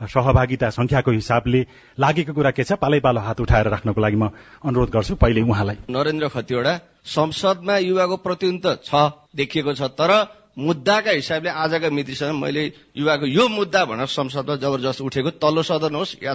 सहभागिता 0.00 0.70
संख्याको 0.70 1.10
हिसाबले 1.10 1.66
लागेको 1.98 2.32
कुरा 2.32 2.50
के 2.50 2.64
छ? 2.64 2.72
पालै 2.78 3.00
पालो 3.00 3.20
हात 3.20 3.40
उठाएर 3.40 3.66
राख्नको 3.68 4.00
लागि 4.00 4.16
म 4.16 4.30
अनुरोध 4.62 4.90
गर्छु 4.90 5.14
पहिले 5.18 5.42
उहाँलाई। 5.42 5.76
नरेन्द्र 5.90 6.28
खतिवड़ा 6.28 6.74
संसदमा 7.04 7.76
युवाको 7.78 8.16
प्रतिनिधित्व 8.16 8.78
छ 8.84 8.92
देखिएको 9.34 9.72
छ 9.74 9.82
तर 9.98 10.10
मुद्दाका 10.58 11.10
हिसाबले 11.10 11.50
आजका 11.54 11.88
मितिसम्म 11.90 12.40
मैले 12.42 12.62
युवाको 12.98 13.26
यो 13.28 13.46
मुद्दा 13.48 13.84
भनेर 13.84 14.06
संसदमा 14.10 14.56
जबरजस्त 14.58 15.00
उठेको 15.00 15.30
तल्लो 15.38 15.62
सदन 15.62 15.94
होस् 15.94 16.14
या 16.18 16.34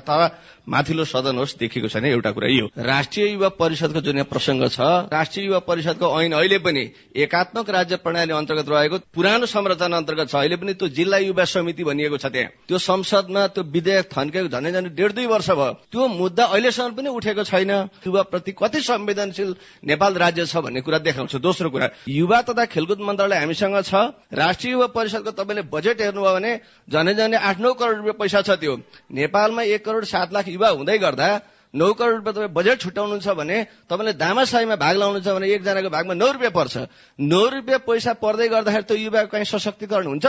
माथिल्लो 0.63 1.05
सदन 1.05 1.37
होस् 1.37 1.57
देखिएको 1.59 1.87
छैन 1.91 2.05
एउटा 2.07 2.31
कुरा 2.31 2.47
यो। 2.47 2.65
राष्ट्रिय 2.71 3.27
युवा 3.35 3.49
परिषदको 3.59 3.99
जुन 3.99 4.15
यहाँ 4.15 4.27
प्रसङ्ग 4.31 4.67
छ 4.71 4.79
राष्ट्रिय 5.11 5.45
युवा 5.45 5.59
परिषदको 5.67 6.07
ऐन 6.21 6.31
अहिले 6.39 6.57
पनि 6.63 6.83
एकात्मक 7.19 7.69
राज्य 7.69 7.95
प्रणाली 7.99 8.31
अन्तर्गत 8.31 8.69
रहेको 8.69 8.97
पुरानो 9.11 9.45
संरचना 9.45 9.97
अन्तर्गत 9.97 10.27
छ। 10.31 10.35
अहिले 10.35 10.55
पनि 10.55 10.73
त्यो 10.79 10.87
जिल्ला 10.87 11.17
युवा 11.27 11.43
समिति 11.43 11.83
भनिएको 11.83 12.17
छ 12.17 12.31
त्यहाँ। 12.31 12.51
त्यो 12.67 12.77
संसदमा 12.79 13.47
त्यो 13.51 13.63
विधेयक 13.75 14.07
थन्केको 14.07 14.47
झन्डै 14.47 14.71
झन्डै 14.71 14.95
डेढ 14.95 15.11
दुई 15.19 15.25
वर्ष 15.27 15.49
भयो। 15.51 15.73
त्यो 15.91 16.07
मुद्दा 16.07 16.43
अहिलेसम्म 16.47 16.95
पनि 16.95 17.09
उठेको 17.11 17.43
छैन। 17.43 17.71
युवा 18.07 18.21
प्रति 18.31 18.51
कति 18.55 18.79
संवेदनशील 18.87 19.55
नेपाल 19.83 20.13
राज्य 20.15 20.45
छ 20.47 20.63
भन्ने 20.63 20.81
कुरा 20.81 20.97
देखाउँछ। 21.03 21.35
दोस्रो 21.43 21.69
कुरा 21.75 21.89
युवा 22.07 22.41
तथा 22.47 22.65
खेलकुद 22.71 22.99
मन्त्रालय 23.03 23.37
हामीसँग 23.43 23.83
छ। 23.83 24.12
राष्ट्रिय 24.33 24.71
युवा 24.71 24.87
परिषदको 24.87 25.31
तपाईँले 25.31 25.63
बजेट 25.73 26.01
हेर्नुभयो 26.01 26.33
भने 26.33 26.51
झनै 26.89 27.13
झनै 27.13 27.37
आठ 27.37 27.57
नौ 27.59 27.73
करोड 27.73 27.95
रुपियाँ 27.97 28.17
पैसा 28.19 28.41
छ 28.41 28.59
त्यो। 28.59 28.77
नेपालमा 29.11 29.61
एक 29.73 29.85
करोड 29.85 30.03
सात 30.05 30.33
लाख 30.33 30.47
युवा 30.47 30.69
हुँदै 30.69 30.97
गर्दा 30.97 31.27
नौ 31.73 31.93
करोड 31.93 32.15
रुपियाँ 32.15 32.33
तपाईँ 32.33 32.53
बजेट 32.53 32.79
छुट्याउनुहुन्छ 32.81 33.27
भने 33.33 33.57
तपाईँले 33.89 34.13
दामासाईमा 34.13 34.75
भाग 34.77 34.95
लाउनुहुन्छ 34.97 35.27
भने 35.27 35.47
एकजनाको 35.53 35.89
भागमा 35.89 36.13
नौ 36.13 36.29
रुपियाँ 36.31 36.51
पर्छ। 36.53 36.77
नौ 37.19 37.41
रुपियाँ 37.49 37.79
पैसा 37.81 38.13
पर्दै 38.13 38.47
गर्दाखेरि 38.47 38.85
त्यो 38.85 38.97
युवाको 38.97 39.29
कहीँ 39.33 39.45
सशक्तिकरण 39.49 40.05
हुन्छ? 40.05 40.25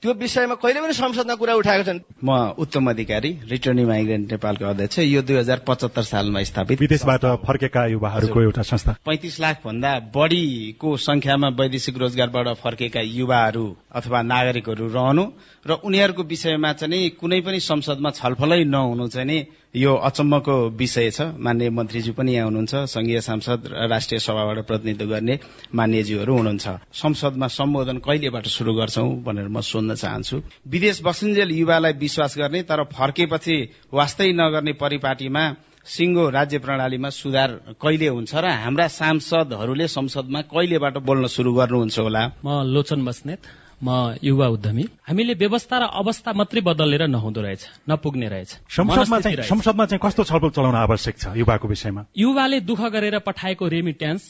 त्यो 0.00 0.12
विषयमा 0.16 0.54
कहिले 0.56 0.80
पनि 0.80 0.92
संसदमा 0.96 1.34
कुरा 1.36 1.54
उठाएको 1.60 1.84
छन्। 1.84 2.00
म 2.24 2.56
उत्तम 2.56 2.88
अधिकारी 2.90 3.30
रिटर्निङ 3.44 3.86
माइग्रेन्ट 3.86 4.32
नेपालको 4.32 4.64
अध्यक्ष 4.64 4.98
यो 5.04 5.20
दुई 5.20 5.36
हजार 5.36 5.60
पचहत्तर 5.68 6.02
सालमा 6.02 6.42
स्थापित। 6.48 6.80
विदेशबाट 6.80 7.24
फर्केका 7.44 7.84
युवाहरूको 7.92 8.42
एउटा 8.42 8.62
संस्था। 8.64 8.96
पैंतिस 9.04 9.40
लाख 9.40 9.56
भन्दा 9.66 9.92
बढीको 10.16 10.96
संख्यामा 10.96 11.48
वैदेशिक 11.60 11.96
रोजगारबाट 11.98 12.48
फर्केका 12.56 13.00
युवाहरू 13.04 13.66
अथवा 13.92 14.22
नागरिकहरू 14.32 14.88
रहनु 14.88 15.24
र 15.66 15.70
उनीहरूको 15.84 16.22
विषयमा 16.24 16.72
चाहिँ 16.72 17.10
कुनै 17.20 17.40
पनि 17.44 17.60
संसदमा 17.60 18.10
छलफलै 18.16 18.64
नहुनु 18.64 19.08
चाहिँ 19.08 19.26
नि 19.26 19.38
यो 19.76 19.94
अचम्मको 20.08 20.54
विषय 20.72 21.10
छ। 21.10 21.20
मान्य 21.36 21.68
मन्त्रीज्यू 21.70 22.12
पनि 22.16 22.32
यहाँ 22.32 22.44
हुनुहुन्छ। 22.48 22.74
संघीय 22.88 23.20
सांसद 23.20 23.68
र 23.68 23.88
राष्ट्रिय 23.88 24.18
सभाबाट 24.18 24.58
प्रतिनिधित्व 24.66 25.10
गर्ने 25.10 25.38
मान्यज्यूहरू 25.74 26.32
हुनुहुन्छ। 26.32 26.66
संसदमा 26.96 27.46
सम्बोधन 27.46 27.98
कहिलेबाट 28.00 28.46
शुरू 28.48 28.72
गर्छौं 28.72 29.08
भनेर 29.20 29.48
म 29.48 29.60
सोध्न 29.60 29.94
चाहन्छु। 29.94 30.36
विदेश 30.64 31.02
बसुन्जेल 31.04 31.50
युवालाई 31.52 31.92
विश्वास 31.92 32.38
गर्ने 32.38 32.62
तर 32.64 32.84
फर्केपछि 32.88 33.56
वास्तै 33.92 34.32
नगर्ने 34.32 34.72
परिपाटीमा 34.80 35.44
सिंगो 35.86 36.24
राज्य 36.30 36.58
प्रणालीमा 36.58 37.08
सुधार 37.12 37.76
कहिले 37.76 38.08
हुन्छ 38.08 38.32
र 38.34 38.46
हाम्रा 38.64 38.86
सांसदहरूले 38.88 39.86
संसदमा 39.88 40.40
कहिलेबाट 40.50 40.96
बोल्न 41.04 41.26
शुरू 41.28 41.52
गर्नुहुन्छ 41.52 41.98
होला? 42.00 42.22
म 42.44 42.64
लोचन 42.64 43.04
बस्नेत। 43.04 43.40
म 43.82 44.16
युवा 44.22 44.46
उद्यमी। 44.48 44.84
हामीले 45.04 45.34
व्यवस्था 45.34 45.76
र 45.78 45.84
अवस्था 45.94 46.32
मात्रै 46.32 46.60
बदलेर 46.60 47.06
नहुँदो 47.06 47.40
रहेछ 47.40 47.62
नपुग्ने 47.88 48.28
रहेछ। 48.28 48.50
संसदमा 48.68 49.18
चाहिँ 49.20 49.36
संसदमा 49.42 49.84
चाहिँ 49.86 50.00
कस्तो 50.02 50.24
छलफल 50.24 50.50
चलाउन 50.50 50.76
आवश्यक 50.76 51.14
छ 51.18 51.24
युवाको 51.36 51.68
विषयमा? 51.68 52.02
युवाले 52.16 52.60
दुःख 52.60 52.80
गरेर 52.88 53.18
पठाएको 53.20 53.68
रेमिट्यान्स 53.68 54.24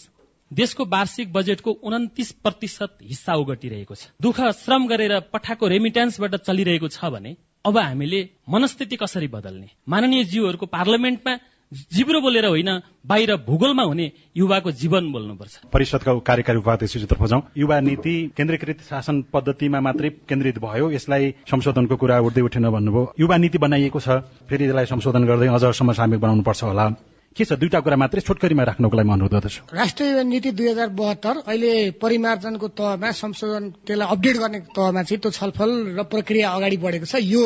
देशको 0.50 0.84
वार्षिक 0.84 1.32
बजेटको 1.32 1.70
उन्तिस 1.82 2.32
प्रतिशत 2.38 2.98
हिस्सा 3.02 3.34
ओगटिरहेको 3.34 3.94
छ। 3.94 4.10
दुःख 4.20 4.40
श्रम 4.62 4.86
गरेर 4.86 5.12
पठाएको 5.32 5.66
रेमिट्यान्सबाट 5.66 6.34
चलिरहेको 6.46 6.88
छ 6.88 7.10
भने 7.10 7.36
अब 7.64 7.78
हामीले 7.78 8.20
मनस्थिति 8.46 8.96
कसरी 8.96 9.28
बदल्ने? 9.28 9.68
माननीय 9.88 10.24
जीवहरूको 10.24 10.66
पार्लियामेन्टमा 10.66 11.34
जिब्रो 11.72 12.20
बोलेर 12.20 12.46
होइन 12.46 12.70
बाहिर 13.06 13.34
भूगोलमा 13.46 13.82
हुने 13.82 14.10
युवाको 14.36 14.70
जीवन 14.72 15.10
बोल्नुपर्छ। 15.12 15.54
परिषदका 15.72 16.14
कार्यकारी 16.22 16.58
उपाध्यक्षतर्फ 16.58 17.24
जाउँ 17.26 17.42
युवा 17.58 17.80
नीति 17.80 18.14
केन्द्रीकृत 18.36 18.80
शासन 18.90 19.22
पद्धतिमा 19.32 19.80
मात्रै 19.80 20.10
केन्द्रित 20.28 20.58
भयो 20.62 20.90
यसलाई 20.90 21.34
संशोधनको 21.50 21.96
कुरा 21.96 22.20
उठ्दै 22.20 22.42
उठेन 22.46 22.70
भन्नुभयो। 22.70 23.12
युवा 23.18 23.36
नीति 23.36 23.58
बनाइएको 23.58 24.00
छ 24.00 24.22
फेरि 24.46 24.64
यसलाई 24.64 24.86
संशोधन 24.86 25.26
गर्दै 25.26 25.48
अझ 25.48 25.64
समसामयिक 25.74 26.20
बनाउनु 26.20 26.42
पर्छ 26.46 26.62
होला। 26.64 26.86
के 27.36 27.44
छ? 27.44 27.52
दुईटा 27.60 27.80
कुरा 27.84 27.96
मात्रै 28.00 28.20
छोटकरीमा 28.24 28.64
राख्नको 28.64 28.96
लागि 28.96 29.10
अनुरोध 29.12 29.32
गर्दछु। 29.36 29.60
राष्ट्रिय 29.68 30.24
नीति 30.24 30.50
दुई 30.56 30.68
हजार 30.72 30.88
बहत्तर 30.96 31.34
अहिले 31.44 32.00
परिमार्जनको 32.00 32.66
तहमा 32.72 33.10
संशोधन 33.12 33.64
त्यसलाई 33.84 34.08
अपडेट 34.08 34.36
गर्ने 34.40 34.58
तहमा 34.72 35.02
चाहिँ 35.04 35.20
त्यो 35.20 35.30
छलफल 35.36 35.70
र 36.00 36.02
प्रक्रिया 36.08 36.48
अगाडि 36.48 36.76
बढेको 36.80 37.04
छ। 37.04 37.20
यो 37.20 37.42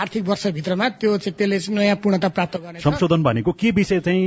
आर्थिक 0.00 0.22
वर्षभित्रमा 0.24 0.88
त्यो 0.96 1.12
चाहिँ 1.20 1.36
त्यसले 1.36 1.58
नयाँ 1.76 1.96
पूर्णता 2.00 2.28
प्राप्त 2.32 2.56
गर्ने 2.56 2.80
संशोधन 2.80 3.20
भनेको 3.20 3.52
के 3.52 3.70
विषय 3.76 4.00
चाहिँ 4.00 4.24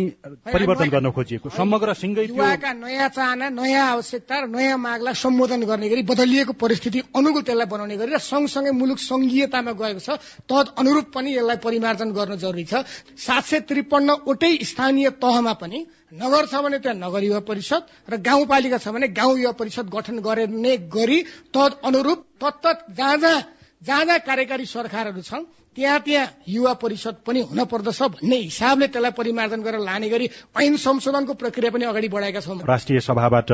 परिवर्तन 0.54 0.90
गर्न 0.94 1.10
खोजिएको? 1.10 1.50
समग्र 1.50 1.94
सिंगै 1.98 2.26
युवाका 2.30 2.72
नयाँ 2.78 3.10
चाहना 3.10 3.50
नयाँ 3.58 3.86
आवश्यकता 3.98 4.36
र 4.38 4.46
नयाँ 4.54 4.78
मागलाई 4.78 5.14
सम्बोधन 5.18 5.66
गर्ने 5.66 5.90
गरी 5.90 6.04
बदलिएको 6.06 6.54
परिस्थिति 6.54 7.00
अनुकूल 7.18 7.42
त्यसलाई 7.42 7.66
बनाउने 7.66 7.98
गरी 7.98 8.12
र 8.14 8.22
सँगसँगै 8.22 8.72
मुलुक 8.72 9.00
संघीयतामा 9.02 9.72
गएको 9.82 10.00
छ। 10.00 10.22
तद 10.46 10.78
अनुरूप 10.78 11.10
पनि 11.10 11.34
यसलाई 11.36 11.58
परिमार्जन 11.58 12.14
गर्न 12.14 12.38
जरुरी 12.38 12.66
छ। 12.70 12.86
सात 13.18 13.44
सय 13.50 13.60
त्रिपन्नवटै 13.66 14.54
स्थानीय 14.62 15.07
स्थानीय 15.08 15.20
तहमा 15.24 15.54
पनि 15.54 15.80
नगर 16.14 16.46
छ 16.46 16.62
भने 16.64 16.80
त्यहाँ 16.80 16.98
नगर 16.98 17.24
युवा 17.24 17.40
परिषद 17.48 17.84
र 18.10 18.18
गाउँपालिका 18.20 18.78
छ 18.78 18.88
भने 18.90 19.08
गाउँ 19.10 19.38
युवा 19.40 19.52
परिषद 19.56 19.90
गठन 19.90 20.20
गर्ने 20.20 20.78
गरी 20.90 21.20
तद 21.54 21.72
अनुरूप 21.86 22.20
तत्त 22.44 22.96
जहाँ 22.98 23.18
जहाँ 23.18 23.42
जहाँ 23.82 24.06
जहाँ 24.06 24.20
कार्यकारी 24.20 24.66
सरकारहरू 24.66 25.22
छन् 25.22 25.46
त्यहाँ 25.78 26.00
त्यहाँ 26.00 26.28
युवा 26.50 26.74
परिषद 26.82 27.16
पनि 27.22 27.42
हुन 27.54 27.64
पर्दछ 27.70 28.02
भन्ने 28.02 28.38
हिसाबले 28.50 28.88
त्यसलाई 28.88 29.12
परिमार्जन 29.14 29.62
गरेर 29.62 29.82
लाने 29.86 30.10
गरी 30.10 30.30
ऐन 30.58 30.76
संशोधनको 30.82 31.34
प्रक्रिया 31.38 31.72
पनि 31.72 31.86
अगाडि 31.86 32.08
बढाएका 32.10 32.42
छौँ। 32.42 32.58
राष्ट्रिय 32.66 33.00
सभाबाट 33.00 33.52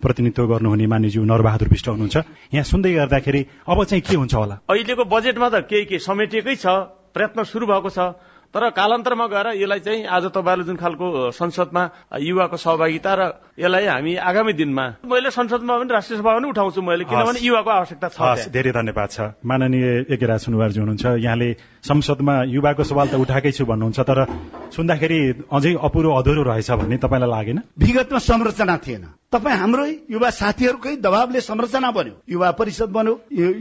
प्रतिनिधित्व 0.00 0.46
गर्नुहुने 0.48 0.86
मानिज्यू 0.88 1.24
नरबहादुर 1.28 1.68
विष्ट 1.68 1.88
हुनुहुन्छ। 1.88 2.16
यहाँ 2.56 2.64
सुन्दै 2.64 2.92
गर्दाखेरि 2.94 3.40
अब 3.68 3.84
चाहिँ 3.84 4.02
के 4.08 4.16
हुन्छ 4.16 4.34
होला? 4.34 4.56
अहिलेको 4.64 5.04
बजेटमा 5.04 5.48
त 5.52 5.68
केही 5.68 5.84
केही 5.84 6.00
समेटिएकै 6.00 6.56
छ 6.56 6.66
प्रयत्न 7.12 7.44
सुरु 7.44 7.66
भएको 7.68 7.90
छ। 7.92 8.16
तर 8.56 8.68
कालान्तरमा 8.72 9.26
गएर 9.28 9.46
यसलाई 9.60 9.80
चाहिँ 9.84 10.04
आज 10.08 10.24
तपाईँहरूले 10.32 10.64
जुन 10.64 10.76
खालको 10.80 11.06
संसदमा 11.36 11.82
युवाको 12.24 12.56
सहभागिता 12.56 13.12
र 13.12 13.22
यसलाई 13.60 13.84
हामी 13.84 14.14
आगामी 14.16 14.52
दिनमा 14.56 14.84
मैले 15.04 15.30
संसदमा 15.30 15.76
पनि 15.76 15.92
राष्ट्रिय 15.92 16.18
सभा 16.20 16.32
पनि 16.36 16.48
उठाउँछु 16.48 16.80
मैले 16.80 17.04
किनभने 17.04 17.40
युवाको 17.44 17.70
आवश्यकता 17.70 18.08
छ 18.08 18.48
धेरै 18.48 18.72
धन्यवाद 18.72 19.08
छ। 19.12 19.18
माननीय 19.44 20.08
एकेरा 20.08 20.36
सुनवारजी 20.40 20.80
हुनुहुन्छ 20.80 21.04
यहाँले 21.20 21.48
संसदमा 21.84 22.34
युवाको 22.48 22.84
सवाल 22.88 23.06
त 23.12 23.14
उठाएकै 23.20 23.52
छु 23.52 23.64
भन्नुहुन्छ 23.68 24.00
तर 24.00 24.18
सुन्दाखेरि 24.72 25.20
अझै 25.52 25.72
अपुरो 25.76 26.10
अधुरो 26.16 26.42
रहेछ 26.48 26.70
भन्ने 26.80 26.96
तपाईँलाई 26.96 27.28
लागेन? 27.28 27.58
विगतमा 27.76 28.18
संरचना 28.18 28.76
थिएन। 28.80 29.04
तपाईँ 29.36 29.56
हाम्रै 29.60 29.90
युवा 30.08 30.30
साथीहरूकै 30.32 30.96
दबावले 31.04 31.40
संरचना 31.44 31.90
बन्यो। 31.92 32.14
युवा 32.24 32.50
परिषद 32.56 32.88
बन्यो 32.88 33.14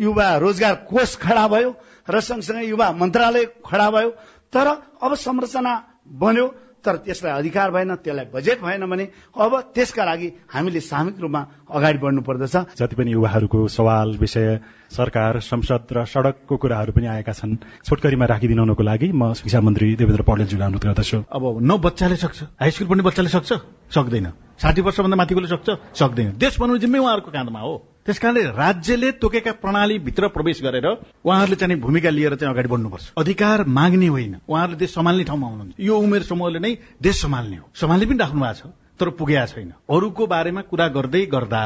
युवा 0.08 0.28
रोजगार 0.40 0.76
कोष 0.88 1.16
खडा 1.20 1.48
भयो 1.52 1.70
र 2.06 2.20
सँगसँगै 2.22 2.66
युवा 2.70 2.88
मन्त्रालय 3.02 3.46
खडा 3.66 3.90
भयो 3.92 4.10
तर 4.56 4.68
अब 5.04 5.14
संरचना 5.20 5.74
बन्यो 6.08 6.48
तर 6.86 6.96
त्यसलाई 7.06 7.34
अधिकार 7.42 7.72
भएन 7.72 7.96
त्यसलाई 7.96 8.26
बजेट 8.34 8.62
भएन 8.62 8.86
भने 8.86 9.06
अब 9.36 9.52
त्यसका 9.76 10.04
लागि 10.06 10.28
हामीले 10.54 10.80
सामूहिक 10.80 11.20
रूपमा 11.20 11.42
अगाडि 11.68 11.98
बढ्नु 11.98 12.22
पर्दछ। 12.22 12.56
जति 12.78 12.96
पनि 12.96 13.12
युवाहरूको 13.12 13.68
सवाल 13.68 14.18
विषय 14.18 14.48
सरकार 14.96 15.40
संसद 15.40 15.88
र 15.92 16.06
सड़कको 16.06 16.58
कुराहरू 16.58 16.92
पनि 16.96 17.08
आएका 17.08 17.34
छन्। 17.34 17.56
छोटकरीमा 17.84 18.26
राखिदिनुको 18.26 18.84
लागि 18.84 19.12
म 19.12 19.34
शिक्षा 19.34 19.62
मन्त्री 19.62 19.96
देवेन्द्र 19.96 20.24
पौडेलजीलाई 20.24 20.68
अनुरोध 20.68 20.86
गर्दछु। 20.86 21.18
अब 21.28 21.44
न 21.62 21.78
बच्चाले 21.78 22.16
सक्छ। 22.16 22.44
हाई 22.60 22.72
स्कुल 22.72 22.88
पढ्ने 22.88 23.04
बच्चाले 23.04 23.30
सक्छ? 23.30 23.52
सक्दैन। 23.92 24.28
साठी 24.56 24.82
वर्षभन्दा 24.82 25.16
माथिकोले 25.16 25.48
सक्छ? 25.48 25.68
सक्दैन। 26.00 26.32
देश 26.38 26.60
बनाउने 26.60 26.80
जिम्मे 26.80 27.00
उहाँहरूको 27.00 27.32
काँधमा 27.32 27.60
हो। 27.60 27.76
त्यस 28.06 28.20
कारणले 28.20 28.42
राज्यले 28.56 29.12
तोकेका 29.12 29.52
प्रणालीभित्र 29.52 30.28
प्रवेश 30.28 30.62
गरेर 30.62 30.88
उहाँहरूले 31.26 31.56
चाहिँ 31.56 31.80
भूमिका 31.82 32.10
लिएर 32.10 32.36
चाहिँ 32.36 32.54
अगाडि 32.54 32.70
बढ्नुपर्छ। 32.70 33.12
अधिकार 33.18 33.66
माग्ने 33.68 34.08
होइन। 34.08 34.36
उहाँहरूले 34.48 34.78
देश 34.78 34.94
सम्हाल्ने 34.94 35.24
ठाउँमा 35.24 35.48
हुनुहुन्छ। 35.48 35.76
यो 35.80 35.98
उमेर 35.98 36.24
समूहले 36.24 36.60
नै 36.60 36.72
देश 37.02 37.22
सम्हाल्ने 37.22 37.58
हो। 37.58 37.66
सम्हाल्ने 37.76 38.06
पनि 38.06 38.18
राख्नु 38.18 38.42
भएको 38.42 38.54
छ 38.54 38.74
तर 39.00 39.10
पुगेका 39.10 39.46
छैन। 39.46 39.74
अरूको 39.92 40.24
बारेमा 40.28 40.62
कुरा 40.62 40.88
गर्दै 40.88 41.26
गर्दा 41.26 41.64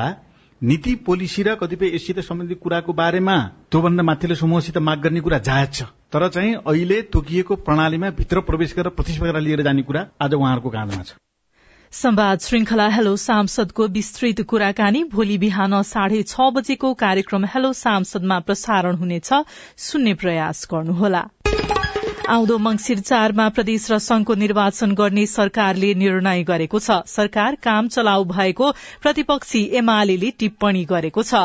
नीति 0.62 0.94
पोलिसी 1.06 1.44
र 1.44 1.54
कतिपय 1.56 1.96
यससित 1.96 2.20
सम्बन्धित 2.20 2.60
कुराको 2.64 2.94
बारेमा 2.94 3.36
त्योभन्दा 3.72 4.04
माथिल्लो 4.04 4.36
समूहसित 4.36 4.78
माग 4.78 5.00
गर्ने 5.00 5.22
कुरा 5.22 5.38
जायज 5.40 5.74
छ। 5.74 5.84
तर 6.12 6.28
चाहिँ 6.30 6.54
अहिले 6.68 7.02
तोकिएको 7.14 7.56
प्रणालीमा 7.56 8.10
भित्र 8.10 8.42
प्रवेश 8.42 8.74
गरेर 8.76 8.90
प्रतिस्पर्धा 8.90 9.40
लिएर 9.40 9.62
जाने 9.64 9.82
कुरा 9.82 10.06
आज 10.22 10.34
उहाँहरूको 10.34 10.70
काँधमा 10.70 11.04
छ। 11.04 11.16
संवाद 11.94 12.40
श्रृंखला 12.40 12.88
हेलो 12.88 13.16
सांसदको 13.16 13.88
विस्तृत 13.88 14.42
कुराकानी 14.42 15.04
भोलि 15.04 15.38
बिहान 15.38 15.82
साढे 15.82 16.24
छ 16.24 16.52
बजेको 16.54 16.94
कार्यक्रम 16.94 17.46
हेलो 17.46 17.74
सांसदमा 17.74 18.40
प्रसारण 18.40 18.96
हुनेछ। 18.96 19.30
सुन्ने 19.80 20.14
प्रयास 20.14 20.68
गर्नुहोला। 20.74 21.28
आउँदो 22.30 22.58
मंगिर 22.58 23.00
चारमा 23.02 23.48
प्रदेश 23.50 23.86
र 23.92 23.98
संघको 24.00 24.34
निर्वाचन 24.36 24.92
गर्ने 24.94 25.26
सरकारले 25.26 25.94
निर्णय 25.96 26.44
गरेको 26.46 26.80
छ। 26.80 26.98
सरकार 27.10 27.56
काम 27.64 27.88
चलाउ 27.90 28.24
भएको 28.24 28.70
प्रतिपक्षी 29.02 29.62
एमाले 29.74 30.30
टिप्पणी 30.38 30.84
गरेको 30.86 31.24
छ। 31.24 31.42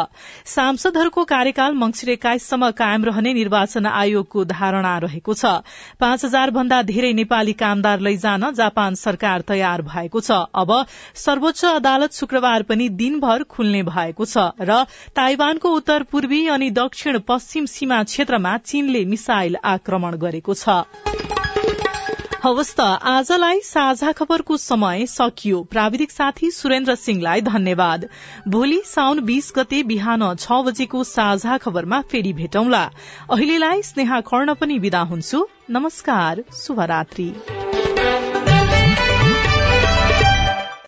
सांसदहरूको 0.47 1.25
कार्यकाल 1.25 1.73
मंगिर 1.75 2.11
एक्काइससम्म 2.11 2.70
कायम 2.77 3.05
रहने 3.05 3.33
निर्वाचन 3.33 3.87
आयोगको 3.87 4.44
धारणा 4.44 4.92
रहेको 4.99 5.35
छ। 5.35 5.53
पाँच 6.01 6.25
हजार 6.25 6.51
भन्दा 6.51 6.83
धेरै 6.85 7.12
नेपाली 7.14 7.53
कामदार 7.57 8.01
लैजान 8.01 8.44
जापान 8.53 8.94
सरकार 8.97 9.49
तयार 9.49 9.83
भएको 9.88 10.20
छ। 10.20 10.44
अब 10.55 10.75
सर्वोच्च 11.16 11.64
अदालत 11.64 12.12
शुक्रबार 12.14 12.68
पनि 12.68 12.88
दिनभर 13.01 13.49
खुल्ने 13.49 13.83
भएको 13.88 14.25
छ 14.27 14.53
र 14.61 14.85
ताइवानको 15.16 15.73
उत्तर 15.73 16.03
पूर्वी 16.12 16.44
अनि 16.51 16.70
दक्षिण 16.77 17.18
पश्चिम 17.25 17.73
सीमा 17.73 18.03
क्षेत्रमा 18.05 18.57
चीनले 18.66 19.05
मिसाइल 19.07 19.57
आक्रमण 19.64 20.20
गरेको 20.20 20.55
छ। 20.55 20.74
हवस् 22.45 22.75
त। 22.77 22.81
आजलाई 22.81 23.61
साझा 23.61 24.13
खबरको 24.13 24.57
समय 24.57 25.07
सकियो। 25.07 25.63
प्राविधिक 25.63 26.11
साथी 26.11 26.51
सुरेन्द्र 26.51 26.95
सिंहलाई 26.95 27.41
धन्यवाद। 27.41 28.09
भोलि 28.49 28.83
साउन 28.87 29.21
बीस 29.21 29.53
गते 29.57 29.83
बिहान 29.83 30.35
छ 30.35 30.53
बजेको 30.53 31.05
साझा 31.05 31.59
खबरमा 31.59 32.01
फेरि 32.01 32.33
भेटौंला। 32.33 32.91
अहिलेलाई 33.31 33.83
स्नेहा 33.83 34.21
खर्ण 34.21 34.55
पनि 34.55 34.79
विदा 34.79 35.01
हुन्छु। 35.01 35.49
नमस्कार। 35.71 36.45
शुभरात्री। 36.55 37.35